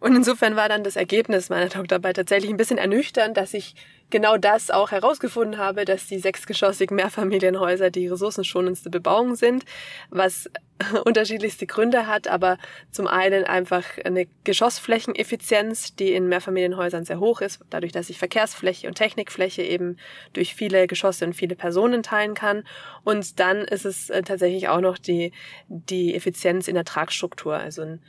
Und 0.03 0.17
insofern 0.17 0.57
war 0.57 0.67
dann 0.67 0.83
das 0.83 0.97
Ergebnis 0.97 1.47
meiner 1.47 1.69
Doktorarbeit 1.69 2.17
tatsächlich 2.17 2.51
ein 2.51 2.57
bisschen 2.57 2.77
ernüchternd, 2.77 3.37
dass 3.37 3.53
ich 3.53 3.73
genau 4.09 4.35
das 4.35 4.69
auch 4.69 4.91
herausgefunden 4.91 5.57
habe, 5.57 5.85
dass 5.85 6.07
die 6.07 6.19
sechsgeschossigen 6.19 6.97
Mehrfamilienhäuser 6.97 7.89
die 7.89 8.09
ressourcenschonendste 8.09 8.89
Bebauung 8.89 9.35
sind, 9.35 9.63
was 10.09 10.49
unterschiedlichste 11.05 11.67
Gründe 11.67 12.05
hat, 12.05 12.27
aber 12.27 12.57
zum 12.91 13.07
einen 13.07 13.45
einfach 13.45 13.85
eine 14.03 14.27
Geschossflächeneffizienz, 14.43 15.95
die 15.95 16.11
in 16.11 16.27
Mehrfamilienhäusern 16.27 17.05
sehr 17.05 17.21
hoch 17.21 17.39
ist, 17.39 17.61
dadurch, 17.69 17.93
dass 17.93 18.09
ich 18.09 18.17
Verkehrsfläche 18.17 18.89
und 18.89 18.95
Technikfläche 18.95 19.61
eben 19.61 19.95
durch 20.33 20.53
viele 20.53 20.85
Geschosse 20.87 21.23
und 21.23 21.33
viele 21.33 21.55
Personen 21.55 22.03
teilen 22.03 22.33
kann. 22.33 22.65
Und 23.05 23.39
dann 23.39 23.59
ist 23.59 23.85
es 23.85 24.09
äh, 24.09 24.21
tatsächlich 24.21 24.67
auch 24.67 24.81
noch 24.81 24.97
die, 24.97 25.31
die 25.69 26.13
Effizienz 26.13 26.67
in 26.67 26.75
der 26.75 26.83
Tragstruktur, 26.83 27.55
also 27.55 27.83
ein 27.83 28.01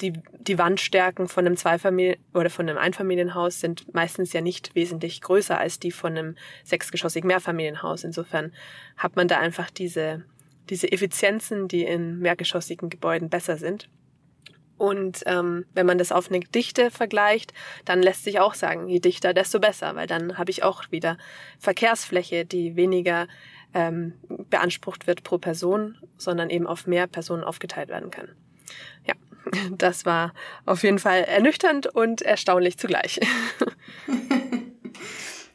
die, 0.00 0.12
die 0.38 0.58
Wandstärken 0.58 1.28
von 1.28 1.46
einem 1.46 1.56
Zweifamilien- 1.56 2.18
oder 2.34 2.50
von 2.50 2.68
einem 2.68 2.78
Einfamilienhaus 2.78 3.60
sind 3.60 3.92
meistens 3.94 4.32
ja 4.32 4.40
nicht 4.40 4.74
wesentlich 4.74 5.20
größer 5.20 5.58
als 5.58 5.78
die 5.78 5.90
von 5.90 6.16
einem 6.16 6.36
sechsgeschossigen 6.64 7.28
Mehrfamilienhaus. 7.28 8.04
Insofern 8.04 8.52
hat 8.96 9.16
man 9.16 9.28
da 9.28 9.38
einfach 9.38 9.70
diese, 9.70 10.24
diese 10.68 10.90
Effizienzen, 10.90 11.68
die 11.68 11.84
in 11.84 12.18
mehrgeschossigen 12.18 12.90
Gebäuden 12.90 13.28
besser 13.28 13.56
sind. 13.56 13.88
Und 14.76 15.24
ähm, 15.26 15.66
wenn 15.74 15.84
man 15.84 15.98
das 15.98 16.10
auf 16.10 16.30
eine 16.30 16.40
Dichte 16.40 16.90
vergleicht, 16.90 17.52
dann 17.84 18.02
lässt 18.02 18.24
sich 18.24 18.40
auch 18.40 18.54
sagen, 18.54 18.88
je 18.88 18.98
dichter, 18.98 19.34
desto 19.34 19.60
besser, 19.60 19.94
weil 19.94 20.06
dann 20.06 20.38
habe 20.38 20.50
ich 20.50 20.62
auch 20.62 20.90
wieder 20.90 21.18
Verkehrsfläche, 21.58 22.46
die 22.46 22.76
weniger 22.76 23.28
ähm, 23.74 24.14
beansprucht 24.48 25.06
wird 25.06 25.22
pro 25.22 25.36
Person, 25.36 25.98
sondern 26.16 26.48
eben 26.48 26.66
auf 26.66 26.86
mehr 26.86 27.06
Personen 27.06 27.44
aufgeteilt 27.44 27.90
werden 27.90 28.10
kann. 28.10 28.30
Ja, 29.06 29.14
das 29.76 30.04
war 30.04 30.32
auf 30.66 30.82
jeden 30.82 30.98
Fall 30.98 31.24
ernüchternd 31.24 31.86
und 31.86 32.22
erstaunlich 32.22 32.78
zugleich. 32.78 33.20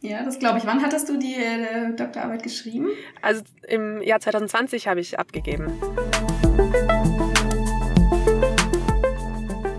Ja, 0.01 0.24
das 0.24 0.38
glaube 0.38 0.60
ich. 0.60 0.68
Wann 0.68 0.84
hattest 0.84 1.10
du 1.10 1.18
die 1.18 1.34
äh, 1.34 1.96
Doktorarbeit 1.96 2.44
geschrieben? 2.44 2.89
Also 3.24 3.42
im 3.68 4.04
Jahr 4.04 4.20
2020 4.20 4.88
habe 4.88 5.00
ich 5.00 5.18
abgegeben. 5.18 5.72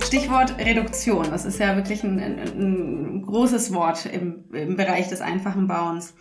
Stichwort 0.02 0.58
Reduktion. 0.58 1.30
Das 1.30 1.44
ist 1.44 1.60
ja 1.60 1.76
wirklich 1.76 2.02
ein, 2.02 2.18
ein, 2.18 2.38
ein 2.38 3.22
großes 3.22 3.72
Wort 3.72 4.06
im, 4.06 4.44
im 4.52 4.76
Bereich 4.76 5.08
des 5.08 5.20
einfachen 5.20 5.68
Bauens. 5.68 6.14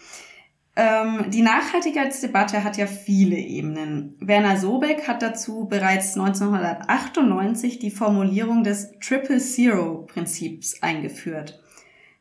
Ähm, 0.78 1.32
die 1.32 1.42
Nachhaltigkeitsdebatte 1.42 2.64
hat 2.64 2.78
ja 2.78 2.86
viele 2.86 3.38
Ebenen. 3.38 4.16
Werner 4.20 4.58
Sobeck 4.58 5.08
hat 5.08 5.22
dazu 5.22 5.68
bereits 5.70 6.18
1998 6.18 7.80
die 7.80 7.92
Formulierung 7.92 8.64
des 8.64 8.92
Triple 9.00 9.38
Zero 9.38 10.06
Prinzips 10.06 10.82
eingeführt. 10.82 11.62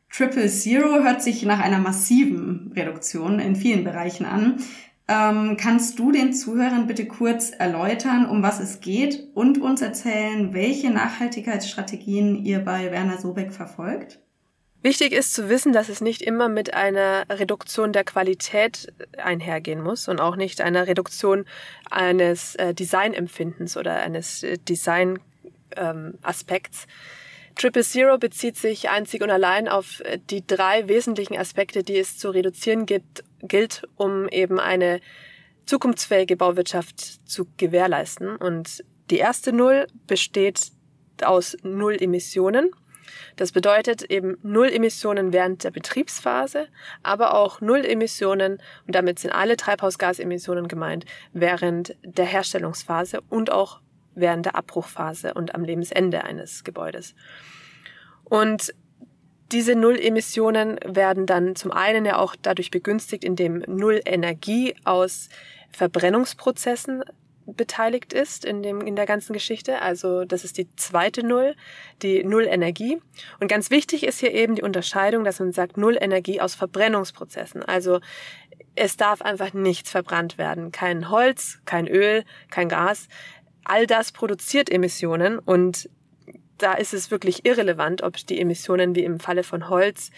Triple 0.09 0.47
Zero 0.47 1.03
hört 1.03 1.21
sich 1.21 1.43
nach 1.43 1.59
einer 1.59 1.79
massiven 1.79 2.71
Reduktion 2.73 3.39
in 3.39 3.57
vielen 3.57 3.83
Bereichen 3.83 4.25
an. 4.25 4.63
Ähm, 5.09 5.57
kannst 5.57 5.99
du 5.99 6.13
den 6.13 6.33
Zuhörern 6.33 6.87
bitte 6.87 7.05
kurz 7.05 7.51
erläutern, 7.51 8.25
um 8.25 8.41
was 8.41 8.61
es 8.61 8.79
geht 8.79 9.27
und 9.35 9.59
uns 9.59 9.81
erzählen, 9.81 10.53
welche 10.53 10.89
Nachhaltigkeitsstrategien 10.89 12.43
ihr 12.43 12.59
bei 12.59 12.91
Werner 12.91 13.19
Sobeck 13.19 13.51
verfolgt? 13.51 14.24
Wichtig 14.85 15.11
ist 15.13 15.33
zu 15.33 15.49
wissen, 15.49 15.73
dass 15.73 15.89
es 15.89 15.99
nicht 15.99 16.21
immer 16.21 16.47
mit 16.47 16.75
einer 16.75 17.25
Reduktion 17.27 17.91
der 17.91 18.03
Qualität 18.03 18.93
einhergehen 19.17 19.81
muss 19.81 20.07
und 20.07 20.21
auch 20.21 20.35
nicht 20.35 20.61
einer 20.61 20.85
Reduktion 20.85 21.45
eines 21.89 22.53
äh, 22.53 22.75
Designempfindens 22.75 23.77
oder 23.77 23.95
eines 23.95 24.43
äh, 24.43 24.59
Design-Aspekts. 24.59 26.83
Ähm, 26.83 26.89
Triple 27.55 27.83
Zero 27.83 28.19
bezieht 28.19 28.57
sich 28.57 28.91
einzig 28.91 29.23
und 29.23 29.31
allein 29.31 29.67
auf 29.67 30.01
äh, 30.01 30.19
die 30.29 30.45
drei 30.45 30.87
wesentlichen 30.87 31.35
Aspekte, 31.35 31.81
die 31.81 31.97
es 31.97 32.19
zu 32.19 32.29
reduzieren 32.29 32.85
gibt, 32.85 33.23
gilt, 33.41 33.87
um 33.95 34.29
eben 34.29 34.59
eine 34.59 35.01
zukunftsfähige 35.65 36.37
Bauwirtschaft 36.37 37.27
zu 37.27 37.47
gewährleisten. 37.57 38.35
Und 38.35 38.83
die 39.09 39.17
erste 39.17 39.51
Null 39.51 39.87
besteht 40.05 40.73
aus 41.23 41.57
Null 41.63 41.97
Emissionen. 41.99 42.69
Das 43.35 43.51
bedeutet 43.51 44.03
eben 44.03 44.37
Null 44.43 44.69
Emissionen 44.69 45.33
während 45.33 45.63
der 45.63 45.71
Betriebsphase, 45.71 46.67
aber 47.03 47.35
auch 47.35 47.61
Null 47.61 47.85
Emissionen, 47.85 48.59
und 48.87 48.95
damit 48.95 49.19
sind 49.19 49.31
alle 49.31 49.57
Treibhausgasemissionen 49.57 50.67
gemeint, 50.67 51.05
während 51.33 51.95
der 52.03 52.25
Herstellungsphase 52.25 53.21
und 53.29 53.51
auch 53.51 53.79
während 54.15 54.45
der 54.45 54.55
Abbruchphase 54.55 55.33
und 55.33 55.55
am 55.55 55.63
Lebensende 55.63 56.23
eines 56.23 56.63
Gebäudes. 56.63 57.15
Und 58.23 58.73
diese 59.51 59.75
Null-Emissionen 59.75 60.79
werden 60.83 61.27
dann 61.27 61.55
zum 61.55 61.71
einen 61.71 62.05
ja 62.05 62.17
auch 62.17 62.35
dadurch 62.41 62.71
begünstigt, 62.71 63.23
indem 63.23 63.63
Null 63.67 64.01
Energie 64.05 64.75
aus 64.85 65.29
Verbrennungsprozessen 65.71 67.03
beteiligt 67.45 68.13
ist 68.13 68.45
in 68.45 68.63
dem, 68.63 68.81
in 68.81 68.95
der 68.95 69.05
ganzen 69.05 69.33
Geschichte. 69.33 69.81
Also, 69.81 70.25
das 70.25 70.43
ist 70.43 70.57
die 70.57 70.73
zweite 70.75 71.25
Null, 71.25 71.55
die 72.01 72.23
Null 72.23 72.45
Energie. 72.45 72.99
Und 73.39 73.47
ganz 73.47 73.69
wichtig 73.69 74.03
ist 74.03 74.19
hier 74.19 74.33
eben 74.33 74.55
die 74.55 74.63
Unterscheidung, 74.63 75.23
dass 75.23 75.39
man 75.39 75.51
sagt 75.51 75.77
Null 75.77 75.97
Energie 75.99 76.41
aus 76.41 76.55
Verbrennungsprozessen. 76.55 77.63
Also, 77.63 77.99
es 78.75 78.97
darf 78.97 79.21
einfach 79.21 79.53
nichts 79.53 79.89
verbrannt 79.89 80.37
werden. 80.37 80.71
Kein 80.71 81.09
Holz, 81.09 81.59
kein 81.65 81.87
Öl, 81.87 82.23
kein 82.49 82.69
Gas. 82.69 83.07
All 83.63 83.87
das 83.87 84.11
produziert 84.11 84.69
Emissionen 84.69 85.39
und 85.39 85.89
da 86.57 86.73
ist 86.73 86.93
es 86.93 87.11
wirklich 87.11 87.45
irrelevant, 87.45 88.01
ob 88.03 88.15
die 88.15 88.39
Emissionen 88.39 88.95
wie 88.95 89.03
im 89.03 89.19
Falle 89.19 89.43
von 89.43 89.69
Holz 89.69 90.11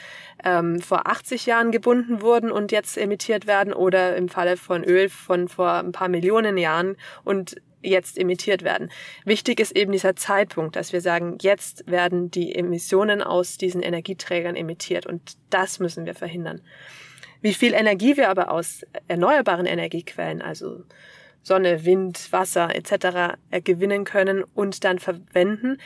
ähm, 0.43 0.79
vor 0.79 1.07
80 1.07 1.45
Jahren 1.45 1.71
gebunden 1.71 2.21
wurden 2.21 2.51
und 2.51 2.71
jetzt 2.71 2.97
emittiert 2.97 3.47
werden 3.47 3.73
oder 3.73 4.15
im 4.15 4.29
Falle 4.29 4.57
von 4.57 4.83
Öl 4.83 5.09
von 5.09 5.47
vor 5.47 5.73
ein 5.73 5.91
paar 5.91 6.09
Millionen 6.09 6.57
Jahren 6.57 6.95
und 7.23 7.55
jetzt 7.81 8.17
emittiert 8.17 8.63
werden. 8.63 8.89
Wichtig 9.25 9.59
ist 9.59 9.75
eben 9.75 9.91
dieser 9.91 10.15
Zeitpunkt, 10.15 10.75
dass 10.75 10.93
wir 10.93 11.01
sagen, 11.01 11.37
jetzt 11.41 11.89
werden 11.89 12.31
die 12.31 12.55
Emissionen 12.55 13.21
aus 13.21 13.57
diesen 13.57 13.81
Energieträgern 13.81 14.55
emittiert 14.55 15.05
und 15.05 15.37
das 15.49 15.79
müssen 15.79 16.05
wir 16.05 16.15
verhindern. 16.15 16.61
Wie 17.41 17.53
viel 17.53 17.73
Energie 17.73 18.17
wir 18.17 18.29
aber 18.29 18.51
aus 18.51 18.81
erneuerbaren 19.07 19.65
Energiequellen, 19.65 20.41
also 20.41 20.83
Sonne, 21.43 21.85
Wind, 21.85 22.31
Wasser 22.31 22.75
etc. 22.75 23.37
gewinnen 23.63 24.03
können 24.03 24.43
und 24.43 24.83
dann 24.83 24.99
verwenden, 24.99 25.77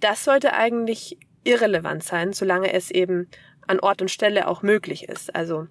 das 0.00 0.24
sollte 0.24 0.52
eigentlich 0.54 1.18
irrelevant 1.44 2.02
sein, 2.02 2.32
solange 2.32 2.72
es 2.72 2.90
eben 2.90 3.28
an 3.66 3.80
Ort 3.80 4.02
und 4.02 4.10
Stelle 4.10 4.48
auch 4.48 4.62
möglich 4.62 5.08
ist. 5.08 5.34
Also 5.34 5.68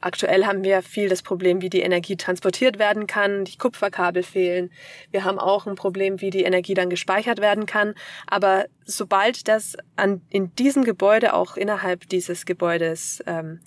Aktuell 0.00 0.44
haben 0.44 0.62
wir 0.62 0.82
viel 0.82 1.08
das 1.08 1.22
Problem, 1.22 1.62
wie 1.62 1.70
die 1.70 1.80
Energie 1.80 2.16
transportiert 2.16 2.78
werden 2.78 3.06
kann, 3.06 3.44
die 3.44 3.56
Kupferkabel 3.56 4.22
fehlen. 4.22 4.70
Wir 5.10 5.24
haben 5.24 5.38
auch 5.38 5.66
ein 5.66 5.74
Problem, 5.74 6.20
wie 6.20 6.30
die 6.30 6.42
Energie 6.42 6.74
dann 6.74 6.90
gespeichert 6.90 7.40
werden 7.40 7.66
kann. 7.66 7.94
Aber 8.26 8.66
sobald 8.84 9.48
das 9.48 9.76
an, 9.96 10.20
in 10.28 10.54
diesem 10.56 10.84
Gebäude, 10.84 11.34
auch 11.34 11.56
innerhalb 11.56 12.08
dieses 12.08 12.44
Gebäudes, 12.44 13.22
ähm, 13.26 13.60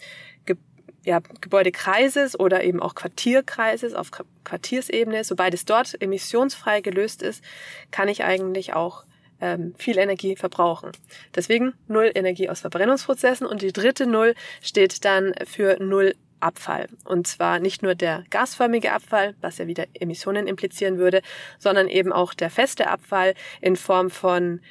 ja, 1.06 1.22
Gebäudekreises 1.42 2.40
oder 2.40 2.64
eben 2.64 2.82
auch 2.82 2.94
Quartierkreises 2.94 3.94
auf 3.94 4.12
Quartiersebene, 4.44 5.24
sobald 5.24 5.54
es 5.54 5.66
dort 5.66 6.00
emissionsfrei 6.02 6.82
gelöst 6.82 7.24
ist, 7.24 7.44
kann 7.90 8.10
ich 8.10 8.24
eigentlich 8.24 8.74
auch 8.74 9.06
ähm, 9.42 9.74
viel 9.78 9.98
Energie 9.98 10.36
verbrauchen. 10.36 10.92
Deswegen 11.36 11.74
Null 11.88 12.12
Energie 12.14 12.50
aus 12.50 12.62
Verbrennungsprozessen 12.62 13.48
und 13.48 13.62
die 13.62 13.74
dritte 13.74 14.06
Null 14.06 14.36
steht 14.62 15.06
dann 15.06 15.34
für 15.46 15.78
Null 15.82 16.16
Abfall. 16.40 16.88
Und 17.04 17.28
zwar 17.28 17.60
nicht 17.60 17.84
nur 17.84 17.96
der 17.96 18.24
gasförmige 18.30 18.94
Abfall, 18.94 19.36
was 19.42 19.58
ja 19.58 19.68
wieder 19.68 19.86
Emissionen 19.94 20.48
implizieren 20.48 20.98
würde, 20.98 21.22
sondern 21.58 21.88
eben 21.88 22.14
auch 22.14 22.34
der 22.34 22.50
feste 22.50 22.90
Abfall 22.90 23.34
in 23.62 23.76
Form 23.76 24.10
von 24.10 24.62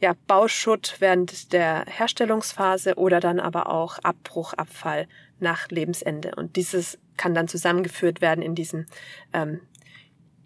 ja, 0.00 0.14
Bauschutt 0.26 0.96
während 1.00 1.52
der 1.52 1.84
Herstellungsphase 1.86 2.94
oder 2.96 3.20
dann 3.20 3.40
aber 3.40 3.68
auch 3.68 3.98
Abbruch, 4.00 4.52
Abfall 4.52 5.08
nach 5.40 5.68
Lebensende. 5.68 6.32
Und 6.36 6.56
dieses 6.56 6.98
kann 7.16 7.34
dann 7.34 7.48
zusammengeführt 7.48 8.20
werden 8.20 8.42
in 8.42 8.54
diesem 8.54 8.86
ähm, 9.32 9.60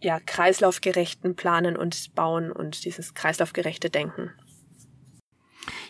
ja, 0.03 0.21
kreislaufgerechten 0.21 1.37
Planen 1.37 1.77
und 1.77 2.15
Bauen 2.15 2.53
und 2.53 2.85
dieses 2.85 3.15
kreislaufgerechte 3.15 3.89
Denken. 3.89 4.31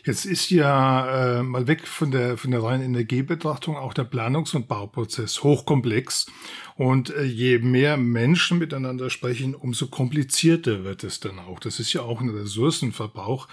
Jetzt 0.05 0.27
ist 0.27 0.51
ja 0.51 1.39
äh, 1.39 1.43
mal 1.45 1.69
weg 1.69 1.87
von 1.87 2.11
der 2.11 2.37
von 2.37 2.51
der 2.51 2.63
reinen 2.63 2.83
Energiebetrachtung 2.83 3.77
auch 3.77 3.95
der 3.95 4.05
Planungs- 4.05 4.55
und 4.55 4.67
Bauprozess 4.67 5.45
hochkomplex 5.45 6.27
und 6.75 7.11
äh, 7.11 7.23
je 7.23 7.61
mehr 7.61 7.97
Menschen 7.97 8.59
miteinander 8.59 9.11
sprechen, 9.11 9.55
umso 9.55 9.87
komplizierter 9.87 10.83
wird 10.83 11.05
es 11.05 11.21
dann 11.21 11.39
auch. 11.39 11.61
Das 11.61 11.79
ist 11.79 11.93
ja 11.93 12.03
auch 12.03 12.21
ein 12.21 12.31
Ressourcenverbrauch. 12.31 13.47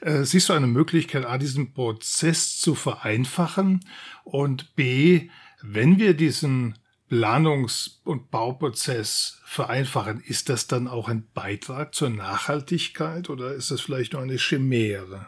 Äh, 0.00 0.24
siehst 0.24 0.48
du 0.48 0.54
eine 0.54 0.66
Möglichkeit, 0.66 1.24
A, 1.24 1.38
diesen 1.38 1.72
Prozess 1.72 2.58
zu 2.58 2.74
vereinfachen 2.74 3.84
und 4.24 4.74
B, 4.74 5.30
wenn 5.62 6.00
wir 6.00 6.14
diesen 6.14 6.74
Planungs- 7.12 8.00
und 8.04 8.30
Bauprozess 8.30 9.38
vereinfachen, 9.44 10.22
ist 10.26 10.48
das 10.48 10.66
dann 10.66 10.88
auch 10.88 11.10
ein 11.10 11.28
Beitrag 11.34 11.94
zur 11.94 12.08
Nachhaltigkeit 12.08 13.28
oder 13.28 13.52
ist 13.52 13.70
das 13.70 13.82
vielleicht 13.82 14.14
nur 14.14 14.22
eine 14.22 14.38
Chimäre? 14.38 15.26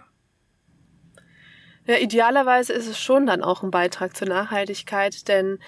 Ja, 1.87 1.99
idealerweise 1.99 2.73
ist 2.73 2.87
es 2.87 2.99
schon 2.99 3.27
dann 3.27 3.43
auch 3.43 3.63
ein 3.63 3.71
Beitrag 3.71 4.17
zur 4.17 4.29
Nachhaltigkeit, 4.29 5.29
denn 5.29 5.59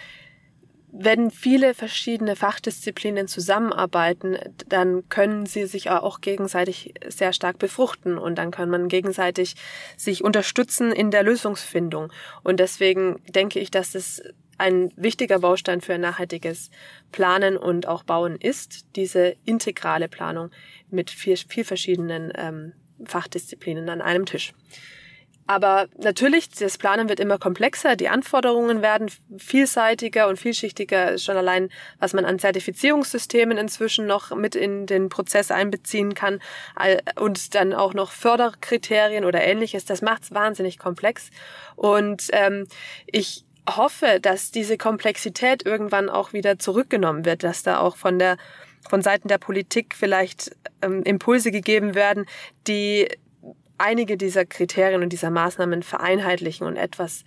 wenn 0.90 1.30
viele 1.30 1.74
verschiedene 1.74 2.34
Fachdisziplinen 2.34 3.28
zusammenarbeiten, 3.28 4.38
dann 4.66 5.06
können 5.10 5.44
sie 5.44 5.66
sich 5.66 5.90
auch 5.90 6.22
gegenseitig 6.22 6.94
sehr 7.06 7.34
stark 7.34 7.58
befruchten 7.58 8.16
und 8.16 8.36
dann 8.36 8.50
kann 8.50 8.70
man 8.70 8.88
gegenseitig 8.88 9.56
sich 9.98 10.24
unterstützen 10.24 10.92
in 10.92 11.10
der 11.10 11.24
Lösungsfindung. 11.24 12.10
Und 12.42 12.58
deswegen 12.58 13.20
denke 13.28 13.58
ich, 13.58 13.70
dass 13.70 13.94
es 13.94 14.22
ein 14.58 14.90
wichtiger 14.96 15.38
Baustein 15.40 15.80
für 15.80 15.94
ein 15.94 16.00
nachhaltiges 16.00 16.70
Planen 17.12 17.56
und 17.56 17.86
auch 17.86 18.02
Bauen 18.02 18.36
ist, 18.36 18.86
diese 18.96 19.36
integrale 19.44 20.08
Planung 20.08 20.50
mit 20.90 21.10
vier, 21.10 21.36
vier 21.36 21.64
verschiedenen 21.64 22.32
ähm, 22.36 22.72
Fachdisziplinen 23.04 23.88
an 23.88 24.00
einem 24.00 24.26
Tisch. 24.26 24.54
Aber 25.48 25.86
natürlich, 25.96 26.50
das 26.50 26.76
Planen 26.76 27.08
wird 27.08 27.20
immer 27.20 27.38
komplexer, 27.38 27.94
die 27.94 28.08
Anforderungen 28.08 28.82
werden 28.82 29.10
vielseitiger 29.38 30.26
und 30.26 30.40
vielschichtiger, 30.40 31.18
schon 31.18 31.36
allein, 31.36 31.68
was 32.00 32.14
man 32.14 32.24
an 32.24 32.40
Zertifizierungssystemen 32.40 33.56
inzwischen 33.56 34.06
noch 34.06 34.34
mit 34.34 34.56
in 34.56 34.86
den 34.86 35.08
Prozess 35.08 35.52
einbeziehen 35.52 36.14
kann 36.14 36.40
und 37.14 37.54
dann 37.54 37.74
auch 37.74 37.94
noch 37.94 38.10
Förderkriterien 38.10 39.24
oder 39.24 39.40
ähnliches, 39.44 39.84
das 39.84 40.02
macht 40.02 40.24
es 40.24 40.34
wahnsinnig 40.34 40.78
komplex. 40.78 41.30
Und 41.76 42.26
ähm, 42.32 42.66
ich 43.06 43.45
hoffe, 43.68 44.18
dass 44.20 44.50
diese 44.50 44.78
Komplexität 44.78 45.66
irgendwann 45.66 46.08
auch 46.08 46.32
wieder 46.32 46.58
zurückgenommen 46.58 47.24
wird, 47.24 47.42
dass 47.42 47.62
da 47.62 47.80
auch 47.80 47.96
von 47.96 48.18
der 48.18 48.36
von 48.88 49.02
Seiten 49.02 49.26
der 49.26 49.38
Politik 49.38 49.96
vielleicht 49.96 50.54
ähm, 50.80 51.02
Impulse 51.02 51.50
gegeben 51.50 51.96
werden, 51.96 52.26
die 52.68 53.08
einige 53.78 54.16
dieser 54.16 54.44
Kriterien 54.44 55.02
und 55.02 55.12
dieser 55.12 55.30
Maßnahmen 55.30 55.82
vereinheitlichen 55.82 56.66
und 56.66 56.76
etwas 56.76 57.24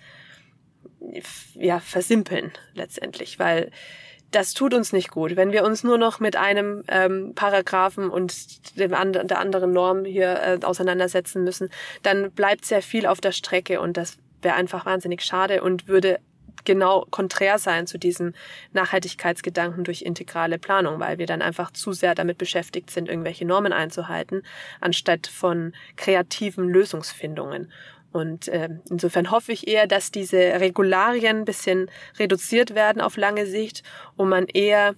ja 1.54 1.80
versimpeln 1.80 2.52
letztendlich, 2.74 3.40
weil 3.40 3.72
das 4.32 4.54
tut 4.54 4.74
uns 4.74 4.94
nicht 4.94 5.10
gut. 5.10 5.36
Wenn 5.36 5.52
wir 5.52 5.64
uns 5.64 5.84
nur 5.84 5.98
noch 5.98 6.20
mit 6.20 6.36
einem 6.36 6.84
ähm, 6.88 7.34
Paragraphen 7.34 8.10
und 8.10 8.78
dem 8.78 8.94
and 8.94 9.16
der 9.16 9.40
anderen 9.40 9.72
Norm 9.74 10.06
hier 10.06 10.40
äh, 10.40 10.60
auseinandersetzen 10.64 11.44
müssen, 11.44 11.70
dann 12.04 12.32
bleibt 12.32 12.66
sehr 12.66 12.84
viel 12.84 13.08
auf 13.08 13.22
der 13.22 13.32
Strecke 13.32 13.82
und 13.82 13.98
das 13.98 14.18
wäre 14.42 14.56
einfach 14.56 14.86
wahnsinnig 14.86 15.24
schade 15.24 15.64
und 15.64 15.88
würde 15.88 16.20
genau 16.66 17.06
konträr 17.10 17.58
sein 17.58 17.88
zu 17.88 17.98
diesem 17.98 18.34
Nachhaltigkeitsgedanken 18.74 19.84
durch 19.84 20.02
integrale 20.02 20.60
Planung, 20.60 21.00
weil 21.00 21.18
wir 21.18 21.26
dann 21.26 21.42
einfach 21.42 21.72
zu 21.72 21.94
sehr 21.94 22.16
damit 22.16 22.38
beschäftigt 22.38 22.90
sind, 22.92 23.10
irgendwelche 23.10 23.46
Normen 23.46 23.74
einzuhalten, 23.74 24.44
anstatt 24.82 25.28
von 25.28 25.74
kreativen 25.96 26.68
Lösungsfindungen. 26.70 27.72
Und 28.12 28.48
äh, 28.48 28.70
insofern 28.90 29.30
hoffe 29.32 29.52
ich 29.52 29.68
eher, 29.68 29.86
dass 29.86 30.12
diese 30.12 30.38
Regularien 30.38 31.38
ein 31.38 31.46
bisschen 31.46 31.92
reduziert 32.18 32.74
werden 32.74 33.02
auf 33.02 33.18
lange 33.18 33.46
Sicht 33.46 33.84
und 34.16 34.30
man 34.30 34.48
eher 34.48 34.96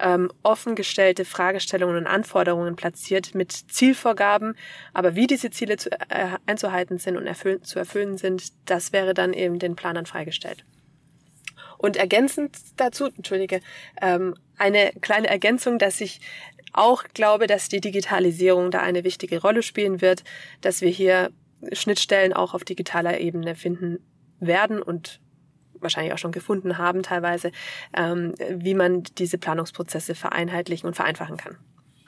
ähm, 0.00 0.30
offen 0.42 0.74
gestellte 0.74 1.24
Fragestellungen 1.24 1.96
und 1.96 2.06
Anforderungen 2.06 2.76
platziert 2.76 3.34
mit 3.34 3.52
Zielvorgaben. 3.52 4.56
Aber 4.92 5.14
wie 5.14 5.26
diese 5.26 5.50
Ziele 5.50 5.76
zu, 5.76 5.90
äh, 5.90 6.36
einzuhalten 6.46 6.98
sind 6.98 7.16
und 7.16 7.26
erfüllen, 7.26 7.62
zu 7.62 7.78
erfüllen 7.78 8.16
sind, 8.18 8.52
das 8.66 8.92
wäre 8.92 9.14
dann 9.14 9.32
eben 9.32 9.58
den 9.58 9.76
Planern 9.76 10.06
freigestellt. 10.06 10.64
Und 11.78 11.96
ergänzend 11.96 12.58
dazu, 12.76 13.06
entschuldige, 13.06 13.60
ähm, 14.02 14.34
eine 14.58 14.92
kleine 15.00 15.28
Ergänzung, 15.28 15.78
dass 15.78 16.00
ich 16.00 16.20
auch 16.72 17.04
glaube, 17.14 17.46
dass 17.46 17.68
die 17.68 17.80
Digitalisierung 17.80 18.70
da 18.70 18.80
eine 18.80 19.04
wichtige 19.04 19.40
Rolle 19.40 19.62
spielen 19.62 20.00
wird, 20.00 20.24
dass 20.60 20.80
wir 20.80 20.90
hier 20.90 21.30
Schnittstellen 21.72 22.32
auch 22.32 22.54
auf 22.54 22.64
digitaler 22.64 23.20
Ebene 23.20 23.54
finden 23.54 23.98
werden 24.40 24.82
und 24.82 25.20
wahrscheinlich 25.80 26.12
auch 26.12 26.18
schon 26.18 26.32
gefunden 26.32 26.78
haben 26.78 27.02
teilweise, 27.02 27.52
ähm, 27.96 28.34
wie 28.50 28.74
man 28.74 29.04
diese 29.04 29.38
Planungsprozesse 29.38 30.14
vereinheitlichen 30.14 30.86
und 30.86 30.94
vereinfachen 30.94 31.36
kann. 31.36 31.56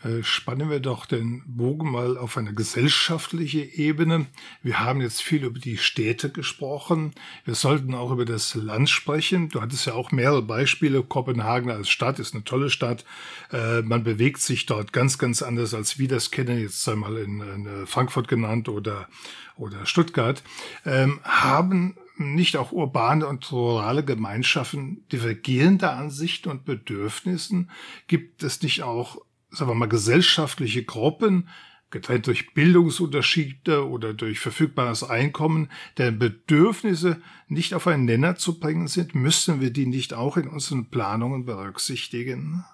Äh, 0.03 0.23
spannen 0.23 0.71
wir 0.71 0.81
doch 0.81 1.05
den 1.05 1.43
Bogen 1.47 1.91
mal 1.91 2.17
auf 2.17 2.39
eine 2.39 2.55
gesellschaftliche 2.55 3.61
Ebene. 3.61 4.27
Wir 4.63 4.81
haben 4.81 5.03
jetzt 5.03 5.23
viel 5.23 5.45
über 5.45 5.59
die 5.59 5.77
Städte 5.77 6.31
gesprochen. 6.31 7.13
Wir 7.45 7.55
sollten 7.55 7.95
auch 7.95 8.11
über 8.11 8.25
das 8.25 8.55
Land 8.55 8.89
sprechen. 8.89 9.51
Du 9.51 9.61
hattest 9.61 9.87
ja 9.87 9.93
auch 9.93 10.11
mehrere 10.11 10.43
Beispiele. 10.43 11.03
Kopenhagen 11.03 11.71
als 11.71 11.91
Stadt 11.91 12.19
ist 12.19 12.35
eine 12.35 12.45
tolle 12.45 12.71
Stadt. 12.71 13.05
Äh, 13.53 13.83
man 13.83 14.03
bewegt 14.03 14.41
sich 14.41 14.65
dort 14.65 14.95
ganz, 14.95 15.19
ganz 15.19 15.43
anders, 15.43 15.75
als 15.75 15.99
wir 15.99 16.09
das 16.09 16.31
kennen. 16.31 16.59
Jetzt 16.59 16.89
einmal 16.89 17.19
in, 17.19 17.41
in 17.41 17.87
Frankfurt 17.87 18.29
genannt 18.29 18.71
oder, 18.71 19.07
oder 19.57 19.85
Stuttgart. 19.85 20.43
Ähm, 20.87 21.21
haben 21.25 21.97
nicht 22.17 22.57
auch 22.57 22.73
urbane 22.73 23.27
und 23.27 23.51
rurale 23.53 24.05
Gemeinschaften 24.05 25.05
divergierende 25.11 25.91
Ansichten 25.91 26.51
und 26.51 26.65
Bedürfnissen? 26.65 27.71
Gibt 28.07 28.43
es 28.43 28.63
nicht 28.63 28.83
auch 28.83 29.19
sagen 29.51 29.71
wir 29.71 29.75
mal, 29.75 29.89
gesellschaftliche 29.89 30.85
Gruppen, 30.85 31.49
getrennt 31.91 32.27
durch 32.29 32.55
Bildungsunterschiede 32.55 33.89
oder 33.89 34.15
durch 34.15 34.39
verfügbares 34.39 35.03
Einkommen, 35.03 35.71
deren 35.99 36.19
Bedürfnisse 36.19 37.21
nicht 37.49 37.75
auf 37.75 37.87
einen 37.87 38.05
Nenner 38.05 38.37
zu 38.37 38.61
bringen 38.61 38.87
sind, 38.87 39.15
müssen 39.15 39.61
wir 39.61 39.71
die 39.71 39.87
nicht 39.87 40.15
auch 40.15 40.37
in 40.37 40.49
unseren 40.49 40.89
Planungen 40.91 41.45
berücksichtigen? 41.45 42.65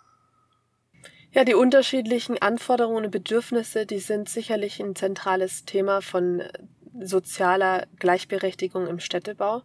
Ja, 1.32 1.44
die 1.44 1.54
unterschiedlichen 1.54 2.40
Anforderungen 2.40 3.06
und 3.06 3.10
Bedürfnisse, 3.10 3.84
die 3.84 3.98
sind 3.98 4.28
sicherlich 4.28 4.80
ein 4.80 4.94
zentrales 4.94 5.64
Thema 5.64 6.00
von 6.00 6.42
sozialer 7.00 7.86
Gleichberechtigung 7.98 8.86
im 8.86 9.00
Städtebau. 9.00 9.62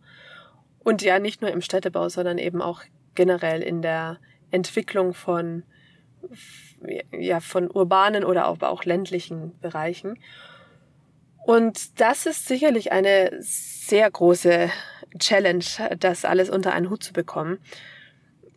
Und 0.79 1.01
ja, 1.01 1.19
nicht 1.19 1.41
nur 1.41 1.51
im 1.51 1.61
Städtebau, 1.61 2.09
sondern 2.09 2.37
eben 2.39 2.61
auch 2.61 2.81
generell 3.15 3.61
in 3.61 3.81
der 3.81 4.19
Entwicklung 4.49 5.13
von 5.13 5.63
ja, 7.11 7.39
von 7.39 7.69
urbanen 7.69 8.23
oder 8.23 8.45
aber 8.45 8.69
auch 8.69 8.83
ländlichen 8.85 9.57
Bereichen. 9.59 10.17
Und 11.45 11.99
das 11.99 12.25
ist 12.25 12.47
sicherlich 12.47 12.91
eine 12.91 13.31
sehr 13.39 14.09
große 14.09 14.69
Challenge, 15.17 15.63
das 15.99 16.25
alles 16.25 16.49
unter 16.49 16.73
einen 16.73 16.89
Hut 16.89 17.03
zu 17.03 17.13
bekommen. 17.13 17.59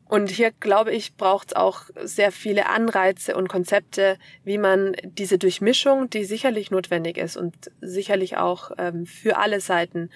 Und 0.07 0.31
hier, 0.31 0.53
glaube 0.53 0.93
ich, 0.93 1.17
braucht 1.17 1.49
es 1.49 1.57
auch 1.57 1.83
sehr 2.03 2.31
viele 2.31 2.67
Anreize 2.67 3.35
und 3.35 3.49
Konzepte, 3.49 4.19
wie 4.45 4.59
man 4.59 4.95
diese 5.03 5.39
Durchmischung, 5.39 6.11
die 6.11 6.25
sicherlich 6.25 6.71
notwendig 6.71 7.17
ist 7.17 7.37
und 7.37 7.55
sicherlich 7.81 8.37
auch 8.37 8.71
ähm, 8.79 9.07
für 9.07 9.39
alle 9.39 9.61
Seiten 9.61 10.11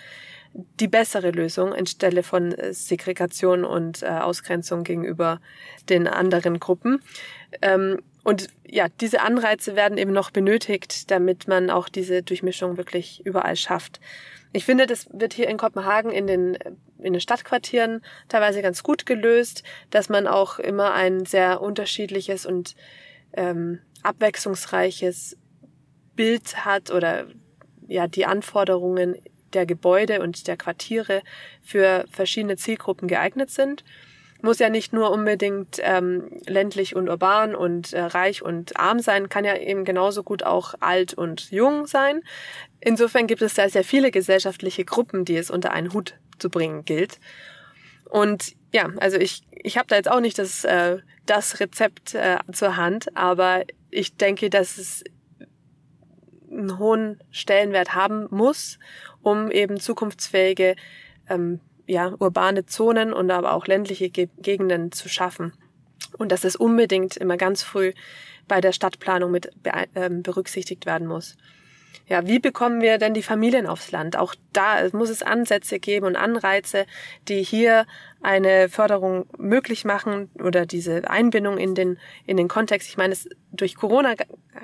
die 0.53 0.89
bessere 0.89 1.31
Lösung 1.31 1.73
anstelle 1.73 2.23
von 2.23 2.55
Segregation 2.71 3.65
und 3.65 4.03
äh, 4.03 4.07
Ausgrenzung 4.07 4.85
gegenüber 4.85 5.41
den 5.89 6.07
anderen 6.07 6.59
Gruppen, 6.59 7.03
und 8.25 8.49
ja, 8.67 8.89
diese 9.01 9.23
Anreize 9.23 9.75
werden 9.75 9.97
eben 9.97 10.13
noch 10.13 10.31
benötigt, 10.31 11.11
damit 11.11 11.49
man 11.49 11.71
auch 11.71 11.89
diese 11.89 12.23
Durchmischung 12.23 12.77
wirklich 12.77 13.25
überall 13.25 13.57
schafft. 13.57 14.01
Ich 14.53 14.65
finde, 14.65 14.87
das 14.87 15.09
wird 15.13 15.35
hier 15.35 15.49
in 15.49 15.57
Kopenhagen 15.57 16.11
in 16.11 16.27
den, 16.27 16.59
in 16.99 17.13
den 17.13 17.21
Stadtquartieren 17.21 18.03
teilweise 18.29 18.63
ganz 18.63 18.83
gut 18.83 19.07
gelöst, 19.07 19.63
dass 19.91 20.09
man 20.09 20.27
auch 20.27 20.59
immer 20.59 20.93
ein 20.95 21.27
sehr 21.27 21.61
unterschiedliches 21.61 22.47
und 22.47 22.75
ähm, 23.33 23.81
abwechslungsreiches 24.03 25.37
Bild 26.17 26.65
hat 26.65 26.91
oder 26.91 27.27
ja, 27.87 28.07
die 28.07 28.27
Anforderungen 28.27 29.17
der 29.53 29.67
Gebäude 29.67 30.21
und 30.21 30.47
der 30.47 30.57
Quartiere 30.57 31.23
für 31.63 32.05
verschiedene 32.11 32.57
Zielgruppen 32.57 33.09
geeignet 33.09 33.51
sind. 33.51 33.85
Muss 34.41 34.59
ja 34.59 34.69
nicht 34.69 34.93
nur 34.93 35.11
unbedingt 35.11 35.79
ähm, 35.83 36.31
ländlich 36.47 36.95
und 36.95 37.09
urban 37.09 37.55
und 37.55 37.93
äh, 37.93 38.01
reich 38.03 38.43
und 38.43 38.79
arm 38.79 39.01
sein, 39.01 39.29
kann 39.29 39.45
ja 39.45 39.57
eben 39.57 39.85
genauso 39.85 40.23
gut 40.23 40.43
auch 40.43 40.75
alt 40.81 41.15
und 41.15 41.51
jung 41.51 41.87
sein. 41.87 42.23
Insofern 42.81 43.27
gibt 43.27 43.43
es 43.43 43.55
da 43.55 43.69
sehr 43.69 43.85
viele 43.85 44.11
gesellschaftliche 44.11 44.85
Gruppen, 44.85 45.25
die 45.25 45.37
es 45.37 45.51
unter 45.51 45.73
einen 45.73 45.93
Hut 45.93 46.15
zu 46.39 46.51
bringen 46.51 46.85
gilt. 46.85 47.19
Und 48.09 48.55
ja, 48.73 48.91
also 48.99 49.17
ich, 49.19 49.43
ich 49.51 49.77
habe 49.77 49.89
da 49.89 49.97
jetzt 49.97 50.11
auch 50.11 50.21
nicht 50.21 50.39
das, 50.39 50.65
äh, 50.65 50.99
das 51.27 51.61
Rezept 51.61 52.15
äh, 52.15 52.39
zur 52.53 52.77
Hand, 52.77 53.17
aber 53.17 53.65
ich 53.91 54.17
denke, 54.17 54.51
dass 54.51 54.79
es 54.79 55.05
einen 56.51 56.79
hohen 56.79 57.23
Stellenwert 57.31 57.95
haben 57.95 58.27
muss, 58.31 58.79
um 59.23 59.51
eben 59.51 59.81
zukunftsfähige 59.81 60.77
ähm, 61.29 61.61
ja, 61.89 62.15
urbane 62.19 62.67
Zonen 62.67 63.13
und 63.13 63.31
aber 63.31 63.53
auch 63.53 63.67
ländliche 63.67 64.11
Ge 64.11 64.29
Gegenden 64.39 64.93
zu 64.93 65.09
schaffen. 65.09 65.53
Und 66.17 66.31
dass 66.31 66.45
es 66.45 66.55
unbedingt 66.55 67.17
immer 67.17 67.37
ganz 67.37 67.63
früh 67.63 67.93
bei 68.47 68.61
der 68.61 68.73
Stadtplanung 68.73 69.31
mit 69.31 69.51
be 69.63 69.71
äh, 69.95 70.09
berücksichtigt 70.11 70.87
werden 70.87 71.09
muss 71.09 71.37
ja, 72.09 72.27
wie 72.27 72.39
bekommen 72.39 72.81
wir 72.81 72.97
denn 72.99 73.13
die 73.13 73.23
Familien 73.23 73.67
aufs 73.67 73.93
Land? 73.93 74.17
Auch 74.17 74.35
da 74.53 74.89
muss 74.93 75.11
es 75.11 75.23
Ansätze 75.23 75.79
geben 75.79 76.07
und 76.07 76.17
Anreize, 76.17 76.87
die 77.29 77.43
hier 77.43 77.87
eine 78.23 78.69
Förderung 78.71 79.27
möglich 79.37 79.85
machen 79.85 80.31
oder 80.43 80.65
diese 80.65 81.09
Einbindung 81.11 81.59
in 81.59 81.75
den, 81.75 81.99
in 82.25 82.39
den 82.39 82.49
Kontext. 82.49 82.89
Ich 82.89 82.97
meine, 82.97 83.13
es, 83.13 83.29
durch 83.53 83.77
Corona 83.77 84.15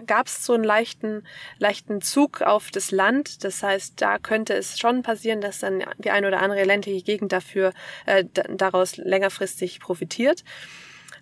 gab 0.06 0.26
es 0.26 0.44
so 0.44 0.54
einen 0.54 0.64
leichten, 0.64 1.26
leichten 1.58 2.00
Zug 2.00 2.42
auf 2.42 2.70
das 2.70 2.90
Land. 2.90 3.44
Das 3.44 3.62
heißt, 3.62 4.00
da 4.00 4.18
könnte 4.18 4.54
es 4.54 4.78
schon 4.78 5.02
passieren, 5.02 5.40
dass 5.40 5.60
dann 5.60 5.84
die 5.98 6.10
eine 6.10 6.28
oder 6.28 6.40
andere 6.40 6.64
ländliche 6.64 7.02
Gegend 7.04 7.32
dafür, 7.32 7.72
äh, 8.06 8.24
daraus 8.48 8.96
längerfristig 8.96 9.80
profitiert. 9.80 10.44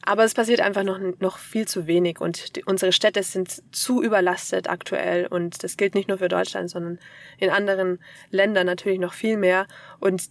Aber 0.05 0.25
es 0.25 0.35
passiert 0.35 0.61
einfach 0.61 0.83
noch, 0.83 0.99
noch 1.21 1.39
viel 1.39 1.69
zu 1.69 1.87
wenig 1.87 2.21
und 2.21 2.57
die, 2.57 2.65
unsere 2.65 2.93
Städte 2.93 3.23
sind 3.23 3.63
zu 3.73 4.03
überlastet 4.03 4.69
aktuell 4.69 5.27
und 5.27 5.63
das 5.63 5.77
gilt 5.77 5.95
nicht 5.95 6.09
nur 6.09 6.19
für 6.19 6.29
Deutschland, 6.29 6.71
sondern 6.71 6.99
in 7.39 7.51
anderen 7.51 8.01
Ländern 8.31 8.67
natürlich 8.67 8.99
noch 8.99 9.13
viel 9.13 9.37
mehr 9.37 9.69
und 10.01 10.25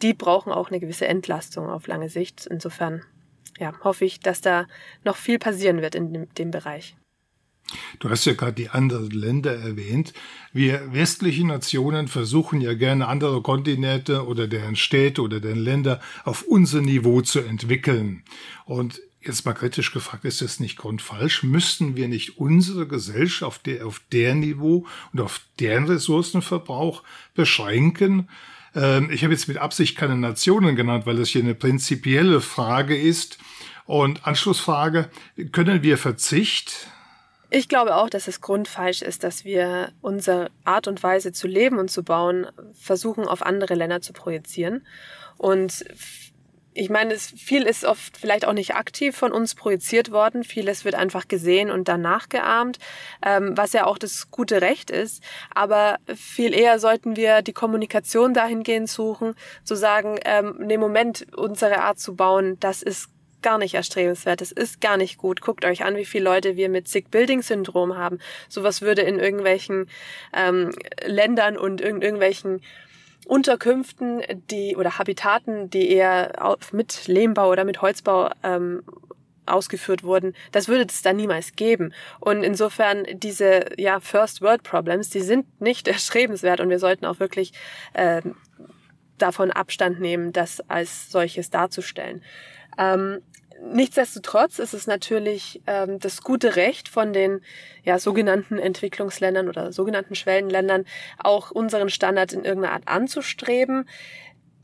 die 0.00 0.14
brauchen 0.14 0.50
auch 0.50 0.70
eine 0.70 0.80
gewisse 0.80 1.06
Entlastung 1.06 1.68
auf 1.68 1.86
lange 1.88 2.08
Sicht. 2.08 2.46
Insofern 2.46 3.04
ja, 3.58 3.74
hoffe 3.82 4.04
ich, 4.04 4.20
dass 4.20 4.40
da 4.40 4.66
noch 5.04 5.16
viel 5.16 5.38
passieren 5.38 5.82
wird 5.82 5.94
in 5.94 6.12
dem, 6.12 6.34
dem 6.34 6.50
Bereich. 6.50 6.96
Du 7.98 8.08
hast 8.08 8.24
ja 8.24 8.34
gerade 8.34 8.54
die 8.54 8.70
anderen 8.70 9.10
Länder 9.10 9.54
erwähnt. 9.54 10.12
Wir 10.52 10.92
westliche 10.92 11.46
Nationen 11.46 12.08
versuchen 12.08 12.60
ja 12.60 12.74
gerne 12.74 13.08
andere 13.08 13.42
Kontinente 13.42 14.26
oder 14.26 14.46
deren 14.46 14.76
Städte 14.76 15.22
oder 15.22 15.40
deren 15.40 15.58
Länder 15.58 16.00
auf 16.24 16.42
unser 16.42 16.80
Niveau 16.80 17.20
zu 17.20 17.40
entwickeln. 17.40 18.22
Und 18.64 19.00
jetzt 19.20 19.44
mal 19.44 19.52
kritisch 19.52 19.92
gefragt, 19.92 20.24
ist 20.24 20.40
das 20.40 20.60
nicht 20.60 20.78
grundfalsch? 20.78 21.42
Müssten 21.42 21.96
wir 21.96 22.08
nicht 22.08 22.38
unsere 22.38 22.86
Gesellschaft 22.86 23.42
auf 23.42 23.58
der, 23.58 23.86
auf 23.86 24.00
der 24.12 24.34
Niveau 24.34 24.86
und 25.12 25.20
auf 25.20 25.40
deren 25.60 25.84
Ressourcenverbrauch 25.84 27.02
beschränken? 27.34 28.28
Ähm, 28.74 29.10
ich 29.10 29.24
habe 29.24 29.32
jetzt 29.32 29.48
mit 29.48 29.58
Absicht 29.58 29.96
keine 29.96 30.16
Nationen 30.16 30.76
genannt, 30.76 31.06
weil 31.06 31.16
das 31.16 31.28
hier 31.28 31.42
eine 31.42 31.54
prinzipielle 31.54 32.40
Frage 32.40 32.96
ist. 32.96 33.38
Und 33.84 34.26
Anschlussfrage, 34.26 35.10
können 35.52 35.82
wir 35.82 35.96
Verzicht 35.96 36.88
ich 37.50 37.68
glaube 37.68 37.96
auch, 37.96 38.10
dass 38.10 38.28
es 38.28 38.40
grundfalsch 38.40 39.02
ist, 39.02 39.24
dass 39.24 39.44
wir 39.44 39.92
unsere 40.02 40.50
Art 40.64 40.86
und 40.86 41.02
Weise 41.02 41.32
zu 41.32 41.46
leben 41.46 41.78
und 41.78 41.90
zu 41.90 42.02
bauen 42.02 42.46
versuchen, 42.78 43.26
auf 43.26 43.42
andere 43.42 43.74
Länder 43.74 44.00
zu 44.00 44.12
projizieren. 44.12 44.86
Und 45.38 45.84
ich 46.74 46.90
meine, 46.90 47.12
es, 47.14 47.26
viel 47.26 47.62
ist 47.62 47.84
oft 47.84 48.16
vielleicht 48.16 48.46
auch 48.46 48.52
nicht 48.52 48.76
aktiv 48.76 49.16
von 49.16 49.32
uns 49.32 49.54
projiziert 49.54 50.12
worden. 50.12 50.44
Vieles 50.44 50.84
wird 50.84 50.94
einfach 50.94 51.26
gesehen 51.26 51.70
und 51.70 51.88
dann 51.88 52.02
nachgeahmt, 52.02 52.78
ähm, 53.24 53.56
was 53.56 53.72
ja 53.72 53.84
auch 53.86 53.98
das 53.98 54.30
gute 54.30 54.60
Recht 54.60 54.90
ist. 54.90 55.22
Aber 55.52 55.96
viel 56.14 56.54
eher 56.54 56.78
sollten 56.78 57.16
wir 57.16 57.42
die 57.42 57.52
Kommunikation 57.52 58.32
dahingehend 58.32 58.88
suchen, 58.88 59.34
zu 59.64 59.74
sagen, 59.74 60.20
ähm, 60.24 60.56
nee, 60.60 60.78
Moment, 60.78 61.26
unsere 61.34 61.80
Art 61.80 61.98
zu 61.98 62.14
bauen, 62.14 62.60
das 62.60 62.82
ist 62.82 63.08
gar 63.42 63.58
nicht 63.58 63.74
erstrebenswert. 63.74 64.40
Das 64.40 64.52
ist 64.52 64.80
gar 64.80 64.96
nicht 64.96 65.18
gut. 65.18 65.40
Guckt 65.40 65.64
euch 65.64 65.84
an, 65.84 65.96
wie 65.96 66.04
viele 66.04 66.24
Leute 66.24 66.56
wir 66.56 66.68
mit 66.68 66.88
Sick-Building-Syndrom 66.88 67.96
haben. 67.96 68.18
Sowas 68.48 68.82
würde 68.82 69.02
in 69.02 69.18
irgendwelchen 69.18 69.88
ähm, 70.34 70.72
Ländern 71.04 71.56
und 71.56 71.80
in 71.80 72.02
irgendwelchen 72.02 72.60
Unterkünften, 73.26 74.22
die 74.50 74.76
oder 74.76 74.98
Habitaten, 74.98 75.68
die 75.70 75.90
eher 75.90 76.56
mit 76.72 77.06
Lehmbau 77.08 77.50
oder 77.50 77.64
mit 77.64 77.82
Holzbau 77.82 78.30
ähm, 78.42 78.82
ausgeführt 79.48 80.02
wurden, 80.02 80.34
das 80.52 80.68
würde 80.68 80.86
es 80.88 81.02
da 81.02 81.12
niemals 81.12 81.52
geben. 81.52 81.92
Und 82.20 82.42
insofern 82.42 83.06
diese 83.12 83.66
ja 83.76 84.00
First 84.00 84.42
World 84.42 84.62
Problems, 84.62 85.10
die 85.10 85.20
sind 85.20 85.60
nicht 85.60 85.88
erstrebenswert 85.88 86.60
und 86.60 86.70
wir 86.70 86.78
sollten 86.78 87.06
auch 87.06 87.20
wirklich 87.20 87.52
äh, 87.94 88.22
davon 89.18 89.50
Abstand 89.50 90.00
nehmen, 90.00 90.32
das 90.32 90.60
als 90.68 91.10
solches 91.10 91.50
darzustellen. 91.50 92.22
Ähm, 92.78 93.20
nichtsdestotrotz 93.60 94.58
ist 94.58 94.72
es 94.72 94.86
natürlich 94.86 95.60
ähm, 95.66 95.98
das 95.98 96.22
gute 96.22 96.56
Recht 96.56 96.88
von 96.88 97.12
den 97.12 97.40
ja, 97.82 97.98
sogenannten 97.98 98.58
Entwicklungsländern 98.58 99.48
oder 99.48 99.72
sogenannten 99.72 100.14
Schwellenländern, 100.14 100.84
auch 101.18 101.50
unseren 101.50 101.90
Standard 101.90 102.32
in 102.32 102.44
irgendeiner 102.44 102.74
Art 102.74 102.88
anzustreben. 102.88 103.88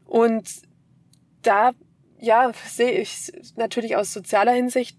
Und 0.07 0.48
da 1.42 1.72
ja, 2.20 2.53
sehe 2.66 2.92
ich 2.92 3.33
natürlich 3.57 3.96
aus 3.96 4.12
sozialer 4.12 4.53
Hinsicht 4.53 4.96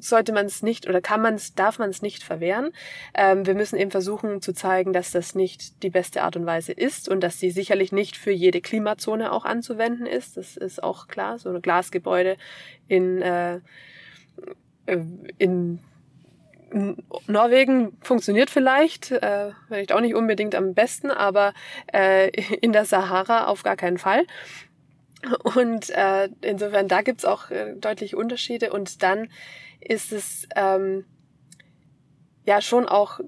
sollte 0.00 0.32
man 0.32 0.46
es 0.46 0.62
nicht 0.62 0.88
oder 0.88 1.00
kann 1.00 1.20
man 1.20 1.34
es, 1.34 1.54
darf 1.54 1.78
man 1.78 1.90
es 1.90 2.02
nicht 2.02 2.22
verwehren. 2.22 2.70
Ähm, 3.14 3.46
wir 3.46 3.54
müssen 3.54 3.78
eben 3.78 3.90
versuchen 3.90 4.40
zu 4.42 4.52
zeigen, 4.52 4.92
dass 4.92 5.10
das 5.10 5.34
nicht 5.34 5.82
die 5.82 5.90
beste 5.90 6.22
Art 6.22 6.36
und 6.36 6.46
Weise 6.46 6.72
ist 6.72 7.08
und 7.08 7.20
dass 7.20 7.38
sie 7.38 7.50
sicherlich 7.50 7.92
nicht 7.92 8.16
für 8.16 8.32
jede 8.32 8.60
Klimazone 8.60 9.32
auch 9.32 9.44
anzuwenden 9.44 10.06
ist. 10.06 10.36
Das 10.36 10.56
ist 10.56 10.82
auch 10.82 11.08
klar. 11.08 11.38
So 11.38 11.50
ein 11.50 11.62
Glasgebäude 11.62 12.36
in, 12.88 13.22
äh, 13.22 13.56
äh 14.86 14.98
in 15.38 15.80
Norwegen 17.26 17.96
funktioniert 18.02 18.50
vielleicht, 18.50 19.10
äh, 19.10 19.52
vielleicht 19.68 19.92
auch 19.92 20.00
nicht 20.00 20.14
unbedingt 20.14 20.54
am 20.54 20.74
besten, 20.74 21.10
aber 21.10 21.54
äh, 21.92 22.28
in 22.60 22.72
der 22.72 22.84
Sahara 22.84 23.46
auf 23.46 23.62
gar 23.62 23.76
keinen 23.76 23.98
Fall. 23.98 24.26
Und 25.42 25.90
äh, 25.90 26.28
insofern, 26.42 26.88
da 26.88 27.02
gibt's 27.02 27.24
auch 27.24 27.50
äh, 27.50 27.74
deutliche 27.76 28.16
Unterschiede. 28.16 28.72
Und 28.72 29.02
dann 29.02 29.28
ist 29.80 30.12
es 30.12 30.48
ähm, 30.56 31.04
ja 32.44 32.60
schon 32.60 32.86
auch 32.86 33.20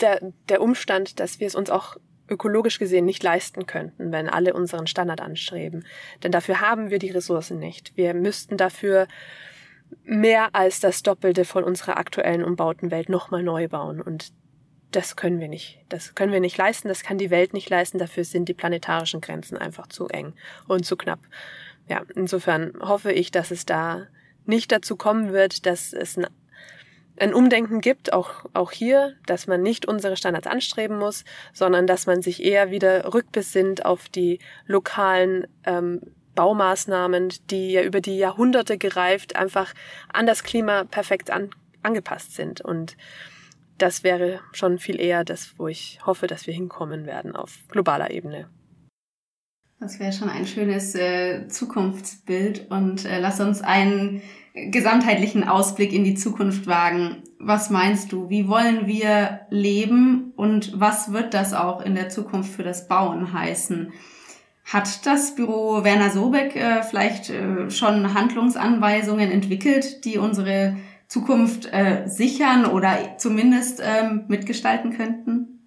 der, 0.00 0.32
der 0.48 0.62
Umstand, 0.62 1.20
dass 1.20 1.40
wir 1.40 1.46
es 1.46 1.54
uns 1.54 1.70
auch 1.70 1.96
ökologisch 2.28 2.78
gesehen 2.78 3.04
nicht 3.04 3.22
leisten 3.22 3.66
könnten, 3.66 4.12
wenn 4.12 4.28
alle 4.28 4.54
unseren 4.54 4.86
Standard 4.86 5.20
anstreben. 5.20 5.84
Denn 6.22 6.32
dafür 6.32 6.60
haben 6.60 6.90
wir 6.90 6.98
die 7.00 7.10
Ressourcen 7.10 7.58
nicht. 7.58 7.96
Wir 7.96 8.14
müssten 8.14 8.56
dafür 8.56 9.08
mehr 10.04 10.54
als 10.54 10.78
das 10.78 11.02
Doppelte 11.02 11.44
von 11.44 11.64
unserer 11.64 11.98
aktuellen 11.98 12.44
umbauten 12.44 12.92
Welt 12.92 13.08
nochmal 13.08 13.42
neu 13.42 13.66
bauen. 13.66 14.00
Und 14.00 14.32
das 14.90 15.16
können 15.16 15.40
wir 15.40 15.48
nicht. 15.48 15.78
Das 15.88 16.14
können 16.14 16.32
wir 16.32 16.40
nicht 16.40 16.56
leisten, 16.56 16.88
das 16.88 17.02
kann 17.02 17.18
die 17.18 17.30
Welt 17.30 17.52
nicht 17.52 17.70
leisten. 17.70 17.98
Dafür 17.98 18.24
sind 18.24 18.48
die 18.48 18.54
planetarischen 18.54 19.20
Grenzen 19.20 19.56
einfach 19.56 19.86
zu 19.86 20.08
eng 20.08 20.34
und 20.66 20.84
zu 20.84 20.96
knapp. 20.96 21.20
Ja, 21.88 22.02
insofern 22.14 22.72
hoffe 22.80 23.12
ich, 23.12 23.30
dass 23.30 23.50
es 23.50 23.66
da 23.66 24.06
nicht 24.46 24.72
dazu 24.72 24.96
kommen 24.96 25.32
wird, 25.32 25.66
dass 25.66 25.92
es 25.92 26.16
ein, 26.16 26.26
ein 27.18 27.34
Umdenken 27.34 27.80
gibt, 27.80 28.12
auch, 28.12 28.44
auch 28.54 28.72
hier, 28.72 29.16
dass 29.26 29.46
man 29.46 29.62
nicht 29.62 29.86
unsere 29.86 30.16
Standards 30.16 30.46
anstreben 30.46 30.98
muss, 30.98 31.24
sondern 31.52 31.86
dass 31.86 32.06
man 32.06 32.22
sich 32.22 32.42
eher 32.42 32.70
wieder 32.70 33.12
rückbesinnt 33.12 33.84
auf 33.84 34.08
die 34.08 34.38
lokalen 34.66 35.46
ähm, 35.64 36.00
Baumaßnahmen, 36.34 37.32
die 37.50 37.72
ja 37.72 37.82
über 37.82 38.00
die 38.00 38.16
Jahrhunderte 38.16 38.78
gereift 38.78 39.36
einfach 39.36 39.74
an 40.12 40.26
das 40.26 40.42
Klima 40.42 40.84
perfekt 40.84 41.30
an, 41.30 41.50
angepasst 41.82 42.34
sind. 42.34 42.60
Und 42.60 42.96
das 43.82 44.04
wäre 44.04 44.40
schon 44.52 44.78
viel 44.78 45.00
eher 45.00 45.24
das, 45.24 45.54
wo 45.56 45.68
ich 45.68 45.98
hoffe, 46.04 46.26
dass 46.26 46.46
wir 46.46 46.54
hinkommen 46.54 47.06
werden 47.06 47.34
auf 47.34 47.58
globaler 47.68 48.10
Ebene. 48.10 48.48
Das 49.80 49.98
wäre 49.98 50.12
schon 50.12 50.28
ein 50.28 50.46
schönes 50.46 50.94
äh, 50.94 51.48
Zukunftsbild 51.48 52.70
und 52.70 53.06
äh, 53.06 53.18
lass 53.18 53.40
uns 53.40 53.62
einen 53.62 54.20
gesamtheitlichen 54.52 55.48
Ausblick 55.48 55.94
in 55.94 56.04
die 56.04 56.16
Zukunft 56.16 56.66
wagen. 56.66 57.22
Was 57.38 57.70
meinst 57.70 58.12
du? 58.12 58.28
Wie 58.28 58.46
wollen 58.46 58.86
wir 58.86 59.40
leben 59.48 60.32
und 60.36 60.78
was 60.78 61.12
wird 61.12 61.32
das 61.32 61.54
auch 61.54 61.80
in 61.80 61.94
der 61.94 62.10
Zukunft 62.10 62.52
für 62.52 62.62
das 62.62 62.88
Bauen 62.88 63.32
heißen? 63.32 63.92
Hat 64.64 65.06
das 65.06 65.34
Büro 65.34 65.82
Werner 65.82 66.10
Sobeck 66.10 66.54
äh, 66.56 66.82
vielleicht 66.82 67.30
äh, 67.30 67.70
schon 67.70 68.12
Handlungsanweisungen 68.12 69.30
entwickelt, 69.30 70.04
die 70.04 70.18
unsere 70.18 70.76
Zukunft 71.10 71.68
äh, 71.72 72.06
sichern 72.06 72.66
oder 72.66 73.16
zumindest 73.18 73.82
ähm, 73.84 74.26
mitgestalten 74.28 74.96
könnten? 74.96 75.60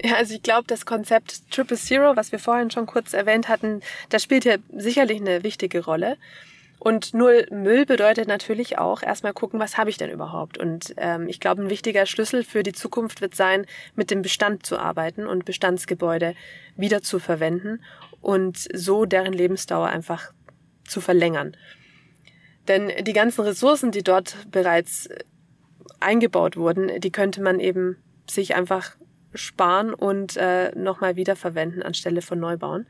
Ja, 0.00 0.14
also 0.14 0.34
ich 0.34 0.42
glaube, 0.42 0.64
das 0.68 0.86
Konzept 0.86 1.50
Triple 1.50 1.76
Zero, 1.76 2.14
was 2.14 2.30
wir 2.30 2.38
vorhin 2.38 2.70
schon 2.70 2.86
kurz 2.86 3.14
erwähnt 3.14 3.48
hatten, 3.48 3.80
das 4.10 4.22
spielt 4.22 4.44
hier 4.44 4.60
sicherlich 4.72 5.20
eine 5.20 5.42
wichtige 5.42 5.84
Rolle. 5.84 6.18
Und 6.78 7.14
null 7.14 7.48
Müll 7.50 7.84
bedeutet 7.84 8.28
natürlich 8.28 8.78
auch 8.78 9.02
erstmal 9.02 9.32
gucken, 9.32 9.58
was 9.58 9.76
habe 9.76 9.90
ich 9.90 9.98
denn 9.98 10.10
überhaupt. 10.10 10.56
Und 10.56 10.94
ähm, 10.98 11.28
ich 11.28 11.40
glaube, 11.40 11.62
ein 11.62 11.70
wichtiger 11.70 12.06
Schlüssel 12.06 12.44
für 12.44 12.62
die 12.62 12.72
Zukunft 12.72 13.20
wird 13.20 13.34
sein, 13.34 13.66
mit 13.96 14.12
dem 14.12 14.22
Bestand 14.22 14.64
zu 14.64 14.78
arbeiten 14.78 15.26
und 15.26 15.44
Bestandsgebäude 15.44 16.34
wieder 16.76 17.02
zu 17.02 17.18
verwenden 17.18 17.82
und 18.20 18.68
so 18.72 19.04
deren 19.04 19.32
Lebensdauer 19.32 19.88
einfach 19.88 20.32
zu 20.86 21.00
verlängern. 21.00 21.56
Denn 22.68 22.90
die 23.04 23.12
ganzen 23.12 23.42
Ressourcen, 23.42 23.90
die 23.90 24.02
dort 24.02 24.36
bereits 24.50 25.08
eingebaut 26.00 26.56
wurden, 26.56 27.00
die 27.00 27.10
könnte 27.10 27.42
man 27.42 27.60
eben 27.60 27.96
sich 28.28 28.54
einfach 28.54 28.96
sparen 29.34 29.94
und 29.94 30.36
äh, 30.36 30.70
nochmal 30.76 31.16
wiederverwenden 31.16 31.82
anstelle 31.82 32.22
von 32.22 32.38
Neubauen. 32.38 32.86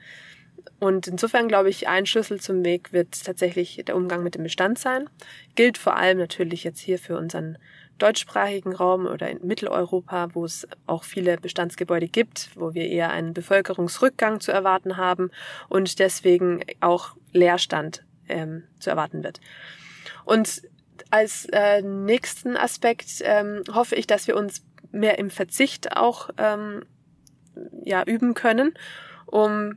Und 0.79 1.07
insofern 1.07 1.49
glaube 1.49 1.71
ich, 1.71 1.89
ein 1.89 2.07
Schlüssel 2.07 2.41
zum 2.41 2.65
Weg 2.65 2.93
wird 2.93 3.25
tatsächlich 3.25 3.83
der 3.87 3.97
Umgang 3.97 4.23
mit 4.23 4.35
dem 4.35 4.43
Bestand 4.43 4.79
sein. 4.79 5.09
Gilt 5.55 5.79
vor 5.79 5.97
allem 5.97 6.19
natürlich 6.19 6.65
jetzt 6.65 6.81
hier 6.81 6.99
für 6.99 7.17
unseren 7.17 7.59
deutschsprachigen 7.99 8.73
Raum 8.75 9.07
oder 9.07 9.29
in 9.31 9.47
Mitteleuropa, 9.47 10.29
wo 10.35 10.45
es 10.45 10.67
auch 10.87 11.05
viele 11.05 11.37
Bestandsgebäude 11.37 12.09
gibt, 12.09 12.51
wo 12.57 12.75
wir 12.75 12.89
eher 12.89 13.11
einen 13.11 13.33
Bevölkerungsrückgang 13.33 14.41
zu 14.41 14.51
erwarten 14.51 14.97
haben 14.97 15.31
und 15.69 15.99
deswegen 15.99 16.65
auch 16.81 17.17
Leerstand 17.33 18.05
ähm, 18.33 18.65
zu 18.79 18.91
erwarten 18.91 19.23
wird. 19.23 19.41
Und 20.25 20.63
als 21.11 21.47
äh, 21.53 21.83
nächsten 21.83 22.57
Aspekt 22.57 23.23
ähm, 23.23 23.63
hoffe 23.73 23.95
ich, 23.95 24.07
dass 24.07 24.27
wir 24.27 24.37
uns 24.37 24.65
mehr 24.91 25.19
im 25.19 25.31
Verzicht 25.31 25.97
auch 25.97 26.31
ähm, 26.39 26.85
ja, 27.85 28.03
üben 28.05 28.35
können, 28.35 28.75
um 29.27 29.77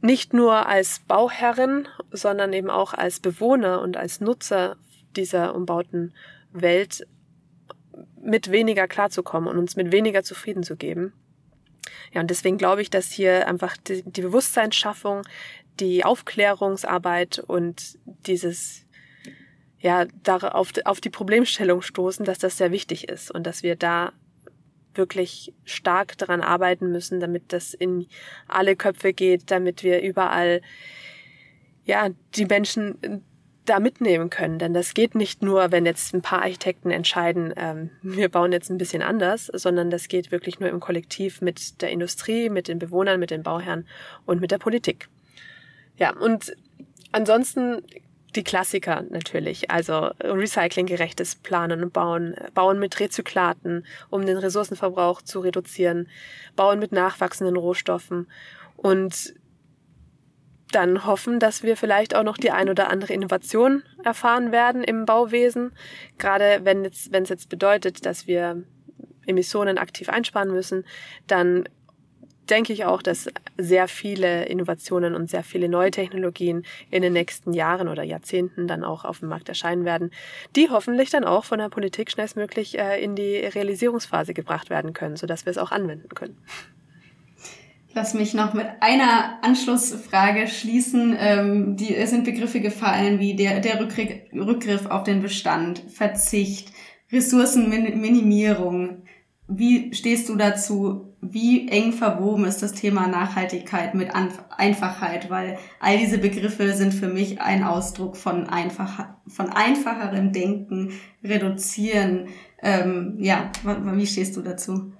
nicht 0.00 0.34
nur 0.34 0.66
als 0.66 1.00
Bauherrin, 1.00 1.88
sondern 2.10 2.52
eben 2.52 2.70
auch 2.70 2.94
als 2.94 3.20
Bewohner 3.20 3.80
und 3.80 3.96
als 3.96 4.20
Nutzer 4.20 4.76
dieser 5.16 5.54
umbauten 5.54 6.12
Welt 6.52 7.06
mit 8.20 8.50
weniger 8.50 8.88
klarzukommen 8.88 9.48
und 9.48 9.58
uns 9.58 9.76
mit 9.76 9.92
weniger 9.92 10.22
zufrieden 10.22 10.62
zu 10.62 10.76
geben. 10.76 11.12
Ja, 12.12 12.20
und 12.20 12.30
deswegen 12.30 12.58
glaube 12.58 12.82
ich, 12.82 12.90
dass 12.90 13.10
hier 13.10 13.48
einfach 13.48 13.76
die, 13.76 14.02
die 14.02 14.22
Bewusstseinsschaffung, 14.22 15.22
die 15.80 16.04
Aufklärungsarbeit 16.04 17.38
und 17.38 17.98
dieses 18.26 18.86
ja, 19.78 20.06
darauf, 20.22 20.72
auf 20.84 21.00
die 21.00 21.10
Problemstellung 21.10 21.82
stoßen, 21.82 22.24
dass 22.24 22.38
das 22.38 22.56
sehr 22.56 22.72
wichtig 22.72 23.08
ist 23.08 23.30
und 23.30 23.46
dass 23.46 23.62
wir 23.62 23.76
da 23.76 24.12
wirklich 24.94 25.52
stark 25.64 26.16
daran 26.18 26.40
arbeiten 26.40 26.90
müssen, 26.90 27.20
damit 27.20 27.52
das 27.52 27.74
in 27.74 28.06
alle 28.48 28.76
Köpfe 28.76 29.12
geht, 29.12 29.50
damit 29.50 29.82
wir 29.82 30.00
überall 30.00 30.62
ja 31.84 32.08
die 32.34 32.46
Menschen 32.46 33.22
da 33.66 33.80
mitnehmen 33.80 34.30
können. 34.30 34.58
Denn 34.58 34.74
das 34.74 34.94
geht 34.94 35.14
nicht 35.14 35.42
nur, 35.42 35.72
wenn 35.72 35.86
jetzt 35.86 36.14
ein 36.14 36.22
paar 36.22 36.42
Architekten 36.42 36.90
entscheiden, 36.90 37.52
ähm, 37.56 37.90
wir 38.02 38.28
bauen 38.28 38.52
jetzt 38.52 38.70
ein 38.70 38.78
bisschen 38.78 39.02
anders, 39.02 39.46
sondern 39.52 39.90
das 39.90 40.08
geht 40.08 40.30
wirklich 40.30 40.60
nur 40.60 40.70
im 40.70 40.80
Kollektiv 40.80 41.40
mit 41.42 41.82
der 41.82 41.90
Industrie, 41.90 42.48
mit 42.48 42.68
den 42.68 42.78
Bewohnern, 42.78 43.20
mit 43.20 43.30
den 43.30 43.42
Bauherren 43.42 43.86
und 44.24 44.40
mit 44.40 44.50
der 44.50 44.58
Politik. 44.58 45.08
Ja, 45.96 46.14
und 46.16 46.54
ansonsten 47.12 47.82
die 48.34 48.44
Klassiker 48.44 49.04
natürlich, 49.10 49.70
also 49.70 50.10
recyclinggerechtes 50.20 51.36
Planen 51.36 51.82
und 51.82 51.92
Bauen, 51.92 52.36
Bauen 52.54 52.78
mit 52.78 53.00
Rezyklaten, 53.00 53.86
um 54.10 54.26
den 54.26 54.36
Ressourcenverbrauch 54.36 55.22
zu 55.22 55.40
reduzieren, 55.40 56.08
Bauen 56.54 56.78
mit 56.78 56.92
nachwachsenden 56.92 57.56
Rohstoffen 57.56 58.28
und 58.76 59.34
dann 60.72 61.06
hoffen, 61.06 61.38
dass 61.38 61.62
wir 61.62 61.76
vielleicht 61.76 62.14
auch 62.14 62.24
noch 62.24 62.36
die 62.36 62.50
ein 62.50 62.68
oder 62.68 62.90
andere 62.90 63.14
Innovation 63.14 63.82
erfahren 64.04 64.52
werden 64.52 64.84
im 64.84 65.06
Bauwesen, 65.06 65.72
gerade 66.18 66.60
wenn 66.64 66.84
es 66.84 67.10
wenn 67.12 67.22
es 67.22 67.28
jetzt 67.30 67.48
bedeutet, 67.48 68.04
dass 68.04 68.26
wir 68.26 68.64
Emissionen 69.26 69.78
aktiv 69.78 70.08
einsparen 70.08 70.50
müssen, 70.50 70.84
dann 71.26 71.68
denke 72.50 72.72
ich 72.72 72.84
auch, 72.84 73.02
dass 73.02 73.28
sehr 73.56 73.88
viele 73.88 74.46
Innovationen 74.46 75.14
und 75.14 75.30
sehr 75.30 75.42
viele 75.42 75.68
neue 75.68 75.90
Technologien 75.90 76.64
in 76.90 77.02
den 77.02 77.12
nächsten 77.12 77.52
Jahren 77.52 77.88
oder 77.88 78.02
Jahrzehnten 78.02 78.66
dann 78.66 78.84
auch 78.84 79.04
auf 79.04 79.20
dem 79.20 79.28
Markt 79.28 79.48
erscheinen 79.48 79.84
werden, 79.84 80.10
die 80.54 80.70
hoffentlich 80.70 81.10
dann 81.10 81.24
auch 81.24 81.44
von 81.44 81.58
der 81.58 81.68
Politik 81.68 82.10
schnellstmöglich 82.10 82.78
äh, 82.78 83.02
in 83.02 83.14
die 83.14 83.36
Realisierungsphase 83.36 84.34
gebracht 84.34 84.70
werden 84.70 84.92
können, 84.92 85.16
sodass 85.16 85.46
wir 85.46 85.50
es 85.50 85.58
auch 85.58 85.72
anwenden 85.72 86.08
können. 86.10 86.36
Lass 87.96 88.12
mich 88.12 88.34
noch 88.34 88.52
mit 88.52 88.66
einer 88.80 89.38
Anschlussfrage 89.42 90.48
schließen. 90.48 91.16
Ähm, 91.18 91.76
die, 91.76 91.96
es 91.96 92.10
sind 92.10 92.24
Begriffe 92.24 92.60
gefallen 92.60 93.20
wie 93.20 93.34
der, 93.34 93.60
der 93.60 93.80
Rückgriff 93.80 94.84
auf 94.84 95.04
den 95.04 95.22
Bestand, 95.22 95.82
Verzicht, 95.88 96.72
Ressourcenminimierung. 97.10 99.04
Wie 99.48 99.94
stehst 99.94 100.28
du 100.28 100.36
dazu? 100.36 101.05
Wie 101.20 101.68
eng 101.68 101.92
verwoben 101.92 102.44
ist 102.44 102.62
das 102.62 102.72
Thema 102.72 103.06
Nachhaltigkeit 103.08 103.94
mit 103.94 104.10
Einfachheit, 104.14 105.30
weil 105.30 105.58
all 105.80 105.98
diese 105.98 106.18
Begriffe 106.18 106.72
sind 106.72 106.92
für 106.92 107.08
mich 107.08 107.40
ein 107.40 107.64
Ausdruck 107.64 108.16
von, 108.16 108.48
einfach, 108.48 109.08
von 109.26 109.48
einfacherem 109.48 110.32
Denken, 110.32 110.92
reduzieren. 111.24 112.28
Ähm, 112.62 113.16
ja, 113.18 113.50
wie 113.64 114.06
stehst 114.06 114.36
du 114.36 114.42
dazu? 114.42 114.92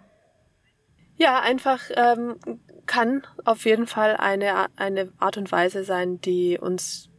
Ja, 1.16 1.40
einfach 1.40 1.80
ähm, 1.96 2.36
kann 2.86 3.22
auf 3.44 3.64
jeden 3.64 3.86
Fall 3.86 4.16
eine, 4.16 4.66
eine 4.76 5.12
Art 5.18 5.36
und 5.36 5.50
Weise 5.52 5.84
sein, 5.84 6.20
die 6.20 6.58
uns 6.58 7.10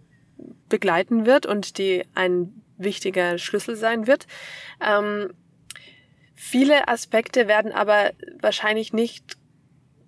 begleiten 0.69 1.25
wird 1.25 1.45
und 1.45 1.77
die 1.77 2.03
ein 2.13 2.61
wichtiger 2.77 3.37
Schlüssel 3.37 3.75
sein 3.75 4.07
wird. 4.07 4.27
Ähm, 4.81 5.33
Viele 6.39 6.87
Aspekte 6.87 7.47
werden 7.47 7.71
aber 7.71 8.11
wahrscheinlich 8.39 8.93
nicht 8.93 9.37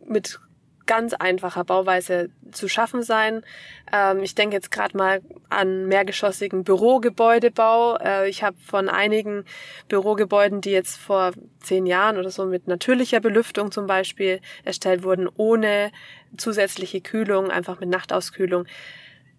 mit 0.06 0.40
ganz 0.86 1.16
einfacher 1.16 1.64
Bauweise 1.64 2.30
zu 2.52 2.68
schaffen 2.68 3.02
sein. 3.02 3.42
Ähm, 3.92 4.22
ich 4.22 4.36
denke 4.36 4.56
jetzt 4.56 4.72
gerade 4.72 4.96
mal 4.96 5.22
an 5.50 5.88
mehrgeschossigen 5.88 6.64
Bürogebäudebau. 6.64 7.98
Äh, 7.98 8.30
ich 8.30 8.44
habe 8.44 8.58
von 8.64 8.90
einigen 8.90 9.44
Bürogebäuden, 9.88 10.62
die 10.62 10.70
jetzt 10.70 10.98
vor 10.98 11.32
zehn 11.62 11.88
Jahren 11.88 12.18
oder 12.18 12.30
so 12.30 12.46
mit 12.46 12.68
natürlicher 12.68 13.20
Belüftung 13.20 13.72
zum 13.72 13.88
Beispiel 13.88 14.40
erstellt 14.64 15.04
wurden, 15.04 15.28
ohne 15.36 15.92
zusätzliche 16.38 17.02
Kühlung, 17.02 17.50
einfach 17.50 17.80
mit 17.80 17.90
Nachtauskühlung, 17.90 18.66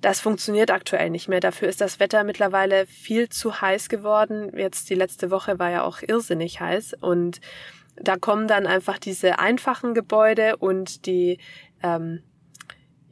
das 0.01 0.21
funktioniert 0.21 0.71
aktuell 0.71 1.11
nicht 1.11 1.29
mehr. 1.29 1.41
Dafür 1.41 1.69
ist 1.69 1.81
das 1.81 2.01
Wetter 2.01 2.25
mittlerweile 2.25 2.87
viel 2.87 3.29
zu 3.29 3.61
heiß 3.61 3.89
geworden. 3.89 4.57
Jetzt 4.57 4.89
die 4.91 4.95
letzte 4.95 5.31
Woche 5.31 5.59
war 5.59 5.71
ja 5.71 5.83
auch 5.83 6.01
irrsinnig 6.03 6.61
heiß 6.61 6.95
und 7.01 7.41
da 7.97 8.17
kommen 8.17 8.49
dann 8.49 8.67
einfach 8.67 8.99
diese 8.99 9.39
einfachen 9.39 9.95
Gebäude 9.95 10.57
und 10.57 11.07
die 11.07 11.39
ähm, 11.83 12.23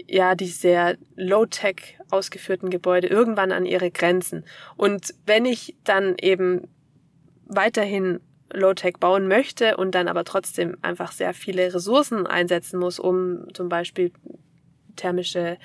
ja 0.07 0.35
die 0.35 0.47
sehr 0.47 0.97
low-tech 1.17 1.99
ausgeführten 2.11 2.71
Gebäude 2.71 3.09
irgendwann 3.09 3.53
an 3.53 3.67
ihre 3.67 3.91
Grenzen. 3.91 4.45
Und 4.77 5.15
wenn 5.27 5.45
ich 5.45 5.77
dann 5.85 6.17
eben 6.21 6.69
weiterhin 7.45 8.21
Low-Tech 8.53 8.95
bauen 8.99 9.29
möchte 9.29 9.77
und 9.77 9.95
dann 9.95 10.09
aber 10.09 10.25
trotzdem 10.25 10.79
einfach 10.81 11.13
sehr 11.13 11.35
viele 11.35 11.75
Ressourcen 11.75 12.27
einsetzen 12.27 12.79
muss, 12.79 12.99
um 12.99 13.53
zum 13.53 13.69
Beispiel 13.69 14.11
thermische 14.97 15.59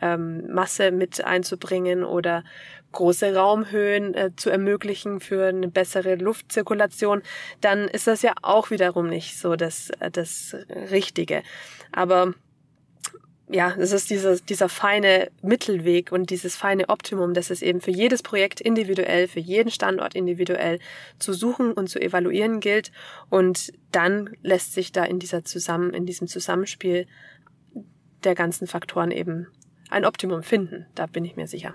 ähm, 0.00 0.46
Masse 0.52 0.90
mit 0.90 1.24
einzubringen 1.24 2.04
oder 2.04 2.44
große 2.92 3.34
Raumhöhen 3.34 4.14
äh, 4.14 4.30
zu 4.36 4.50
ermöglichen 4.50 5.20
für 5.20 5.46
eine 5.46 5.68
bessere 5.68 6.16
Luftzirkulation, 6.16 7.22
dann 7.60 7.88
ist 7.88 8.06
das 8.06 8.22
ja 8.22 8.34
auch 8.42 8.70
wiederum 8.70 9.08
nicht 9.08 9.38
so 9.38 9.56
das, 9.56 9.90
äh, 10.00 10.10
das 10.10 10.56
Richtige. 10.90 11.42
Aber 11.92 12.34
ja, 13.52 13.74
es 13.78 13.90
ist 13.90 14.10
dieser, 14.10 14.36
dieser 14.36 14.68
feine 14.68 15.30
Mittelweg 15.42 16.12
und 16.12 16.30
dieses 16.30 16.54
feine 16.54 16.88
Optimum, 16.88 17.34
das 17.34 17.50
es 17.50 17.62
eben 17.62 17.80
für 17.80 17.90
jedes 17.90 18.22
Projekt 18.22 18.60
individuell, 18.60 19.26
für 19.26 19.40
jeden 19.40 19.70
Standort 19.70 20.14
individuell 20.14 20.78
zu 21.18 21.32
suchen 21.32 21.72
und 21.72 21.88
zu 21.88 22.00
evaluieren 22.00 22.60
gilt. 22.60 22.92
Und 23.28 23.72
dann 23.90 24.30
lässt 24.42 24.72
sich 24.72 24.92
da 24.92 25.04
in 25.04 25.18
dieser 25.18 25.44
zusammen, 25.44 25.94
in 25.94 26.06
diesem 26.06 26.28
Zusammenspiel 26.28 27.08
der 28.22 28.36
ganzen 28.36 28.68
Faktoren 28.68 29.10
eben 29.10 29.48
ein 29.90 30.04
Optimum 30.04 30.42
finden. 30.42 30.86
Da 30.94 31.06
bin 31.06 31.24
ich 31.24 31.36
mir 31.36 31.46
sicher. 31.46 31.74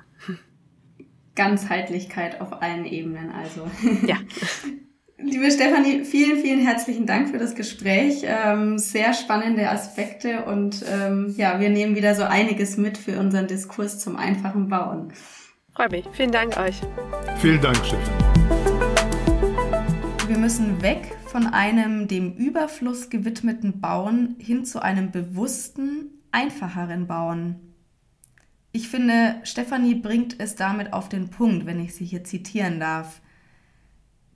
Ganzheitlichkeit 1.36 2.42
auf 2.42 2.62
allen 2.62 2.86
Ebenen, 2.86 3.32
also. 3.32 3.70
Ja. 4.08 4.18
Liebe 5.18 5.50
Stefanie, 5.50 6.04
vielen, 6.04 6.40
vielen 6.40 6.60
herzlichen 6.60 7.06
Dank 7.06 7.30
für 7.30 7.38
das 7.38 7.56
Gespräch. 7.56 8.24
Ähm, 8.26 8.78
sehr 8.78 9.14
spannende 9.14 9.70
Aspekte 9.70 10.44
und 10.44 10.84
ähm, 10.92 11.34
ja, 11.38 11.60
wir 11.60 11.70
nehmen 11.70 11.96
wieder 11.96 12.14
so 12.16 12.24
einiges 12.24 12.76
mit 12.78 12.98
für 12.98 13.18
unseren 13.18 13.48
Diskurs 13.48 13.98
zum 13.98 14.18
einfachen 14.18 14.68
Bauen. 14.68 15.14
Freue 15.74 15.90
mich. 15.90 16.06
Vielen 16.12 16.32
Dank 16.32 16.58
euch. 16.60 16.82
Vielen 17.38 17.62
Dank, 17.62 17.78
Stefanie. 17.78 18.36
müssen 20.46 20.82
weg 20.84 21.18
von 21.26 21.48
einem 21.48 22.08
dem 22.08 22.34
Überfluss 22.34 23.10
gewidmeten 23.10 23.82
Bauen 23.82 24.36
hin 24.38 24.64
zu 24.64 24.80
einem 24.80 25.10
bewussten, 25.10 26.22
einfacheren 26.32 27.08
Bauen. 27.08 27.65
Ich 28.76 28.90
finde, 28.90 29.38
Stefanie 29.44 29.96
bringt 29.96 30.38
es 30.38 30.58
damit 30.58 30.92
auf 30.92 31.08
den 31.08 31.30
Punkt, 31.30 31.66
wenn 31.66 31.80
ich 31.80 31.96
sie 31.96 32.04
hier 32.04 32.26
zitieren 32.26 32.82
darf. 32.82 33.22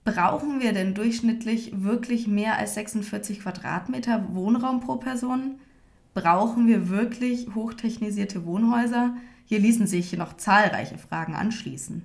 Brauchen 0.02 0.62
wir 0.62 0.72
denn 0.72 0.94
durchschnittlich 0.94 1.72
wirklich 1.74 2.26
mehr 2.26 2.56
als 2.56 2.72
46 2.72 3.40
Quadratmeter 3.40 4.28
Wohnraum 4.32 4.80
pro 4.80 4.96
Person? 4.96 5.60
Brauchen 6.14 6.66
wir 6.68 6.88
wirklich 6.88 7.48
hochtechnisierte 7.54 8.46
Wohnhäuser? 8.46 9.14
Hier 9.44 9.58
ließen 9.58 9.86
sich 9.86 10.10
noch 10.14 10.38
zahlreiche 10.38 10.96
Fragen 10.96 11.34
anschließen. 11.34 12.02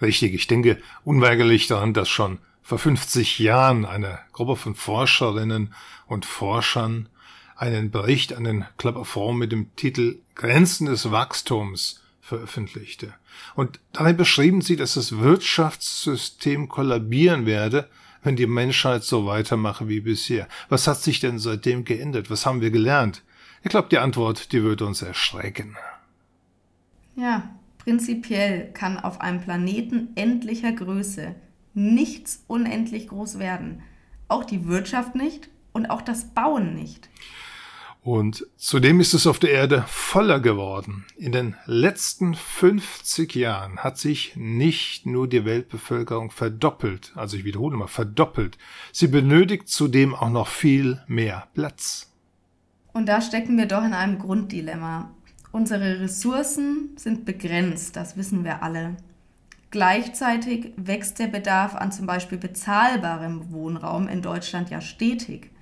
Richtig, 0.00 0.32
ich 0.32 0.46
denke 0.46 0.78
unweigerlich 1.02 1.66
daran, 1.66 1.92
dass 1.92 2.08
schon 2.08 2.38
vor 2.62 2.78
50 2.78 3.40
Jahren 3.40 3.84
eine 3.84 4.20
Gruppe 4.32 4.54
von 4.54 4.76
Forscherinnen 4.76 5.74
und 6.06 6.24
Forschern 6.24 7.08
einen 7.56 7.90
Bericht 7.90 8.32
an 8.34 8.44
den 8.44 8.64
Club 8.76 8.96
of 8.96 9.16
Rome 9.16 9.38
mit 9.38 9.52
dem 9.52 9.74
Titel 9.76 10.18
Grenzen 10.34 10.86
des 10.86 11.10
Wachstums 11.10 12.02
veröffentlichte. 12.20 13.14
Und 13.54 13.80
darin 13.92 14.16
beschrieben 14.16 14.60
sie, 14.60 14.76
dass 14.76 14.94
das 14.94 15.18
Wirtschaftssystem 15.18 16.68
kollabieren 16.68 17.46
werde, 17.46 17.88
wenn 18.22 18.36
die 18.36 18.46
Menschheit 18.46 19.04
so 19.04 19.26
weitermache 19.26 19.88
wie 19.88 20.00
bisher. 20.00 20.48
Was 20.68 20.86
hat 20.86 21.02
sich 21.02 21.20
denn 21.20 21.38
seitdem 21.38 21.84
geändert? 21.84 22.30
Was 22.30 22.46
haben 22.46 22.60
wir 22.60 22.70
gelernt? 22.70 23.22
Ich 23.62 23.68
glaube, 23.68 23.88
die 23.90 23.98
Antwort, 23.98 24.52
die 24.52 24.62
wird 24.62 24.82
uns 24.82 25.02
erschrecken. 25.02 25.76
Ja, 27.16 27.50
prinzipiell 27.78 28.72
kann 28.72 28.98
auf 28.98 29.20
einem 29.20 29.40
Planeten 29.40 30.08
endlicher 30.16 30.72
Größe 30.72 31.34
nichts 31.74 32.44
unendlich 32.46 33.08
groß 33.08 33.38
werden. 33.38 33.82
Auch 34.28 34.44
die 34.44 34.66
Wirtschaft 34.66 35.14
nicht 35.14 35.48
und 35.72 35.86
auch 35.86 36.02
das 36.02 36.24
Bauen 36.30 36.74
nicht. 36.74 37.08
Und 38.04 38.46
zudem 38.58 39.00
ist 39.00 39.14
es 39.14 39.26
auf 39.26 39.38
der 39.38 39.50
Erde 39.50 39.86
voller 39.88 40.38
geworden. 40.38 41.06
In 41.16 41.32
den 41.32 41.56
letzten 41.64 42.34
50 42.34 43.34
Jahren 43.34 43.78
hat 43.78 43.96
sich 43.96 44.36
nicht 44.36 45.06
nur 45.06 45.26
die 45.26 45.46
Weltbevölkerung 45.46 46.30
verdoppelt, 46.30 47.12
also 47.14 47.38
ich 47.38 47.44
wiederhole 47.44 47.78
mal, 47.78 47.86
verdoppelt. 47.86 48.58
Sie 48.92 49.06
benötigt 49.06 49.70
zudem 49.70 50.14
auch 50.14 50.28
noch 50.28 50.48
viel 50.48 51.00
mehr 51.06 51.48
Platz. 51.54 52.12
Und 52.92 53.06
da 53.06 53.22
stecken 53.22 53.56
wir 53.56 53.66
doch 53.66 53.82
in 53.82 53.94
einem 53.94 54.18
Grunddilemma. 54.18 55.10
Unsere 55.50 56.00
Ressourcen 56.00 56.90
sind 56.96 57.24
begrenzt, 57.24 57.96
das 57.96 58.18
wissen 58.18 58.44
wir 58.44 58.62
alle. 58.62 58.96
Gleichzeitig 59.70 60.72
wächst 60.76 61.18
der 61.20 61.28
Bedarf 61.28 61.74
an 61.74 61.90
zum 61.90 62.04
Beispiel 62.04 62.36
bezahlbarem 62.36 63.50
Wohnraum 63.50 64.08
in 64.08 64.20
Deutschland 64.20 64.68
ja 64.68 64.82
stetig. 64.82 65.53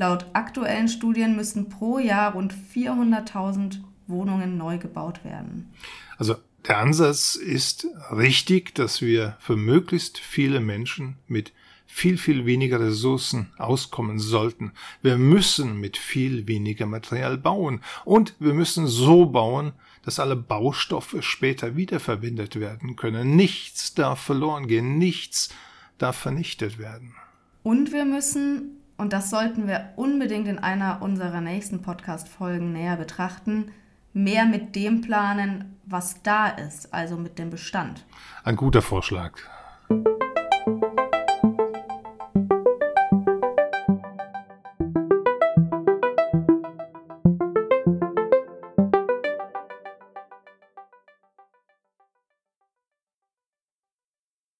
Laut 0.00 0.24
aktuellen 0.32 0.88
Studien 0.88 1.36
müssen 1.36 1.68
pro 1.68 1.98
Jahr 1.98 2.32
rund 2.32 2.54
400.000 2.74 3.80
Wohnungen 4.06 4.56
neu 4.56 4.78
gebaut 4.78 5.26
werden. 5.26 5.74
Also 6.16 6.36
der 6.66 6.78
Ansatz 6.78 7.34
ist 7.34 7.86
richtig, 8.10 8.74
dass 8.74 9.02
wir 9.02 9.36
für 9.40 9.56
möglichst 9.56 10.16
viele 10.16 10.60
Menschen 10.60 11.18
mit 11.28 11.52
viel, 11.84 12.16
viel 12.16 12.46
weniger 12.46 12.80
Ressourcen 12.80 13.52
auskommen 13.58 14.18
sollten. 14.18 14.72
Wir 15.02 15.18
müssen 15.18 15.78
mit 15.78 15.98
viel 15.98 16.48
weniger 16.48 16.86
Material 16.86 17.36
bauen 17.36 17.82
und 18.06 18.34
wir 18.38 18.54
müssen 18.54 18.86
so 18.86 19.26
bauen, 19.26 19.72
dass 20.02 20.18
alle 20.18 20.36
Baustoffe 20.36 21.16
später 21.20 21.76
wiederverwendet 21.76 22.58
werden 22.58 22.96
können. 22.96 23.36
Nichts 23.36 23.92
darf 23.92 24.18
verloren 24.18 24.66
gehen, 24.66 24.96
nichts 24.96 25.50
darf 25.98 26.16
vernichtet 26.16 26.78
werden. 26.78 27.14
Und 27.62 27.92
wir 27.92 28.06
müssen 28.06 28.79
und 29.00 29.14
das 29.14 29.30
sollten 29.30 29.66
wir 29.66 29.94
unbedingt 29.96 30.46
in 30.46 30.58
einer 30.58 31.00
unserer 31.00 31.40
nächsten 31.40 31.80
Podcast-Folgen 31.80 32.74
näher 32.74 32.96
betrachten, 32.96 33.72
mehr 34.12 34.44
mit 34.44 34.76
dem 34.76 35.00
planen, 35.00 35.78
was 35.86 36.22
da 36.22 36.48
ist, 36.48 36.92
also 36.92 37.16
mit 37.16 37.38
dem 37.38 37.48
Bestand. 37.48 38.04
Ein 38.44 38.56
guter 38.56 38.82
Vorschlag. 38.82 39.38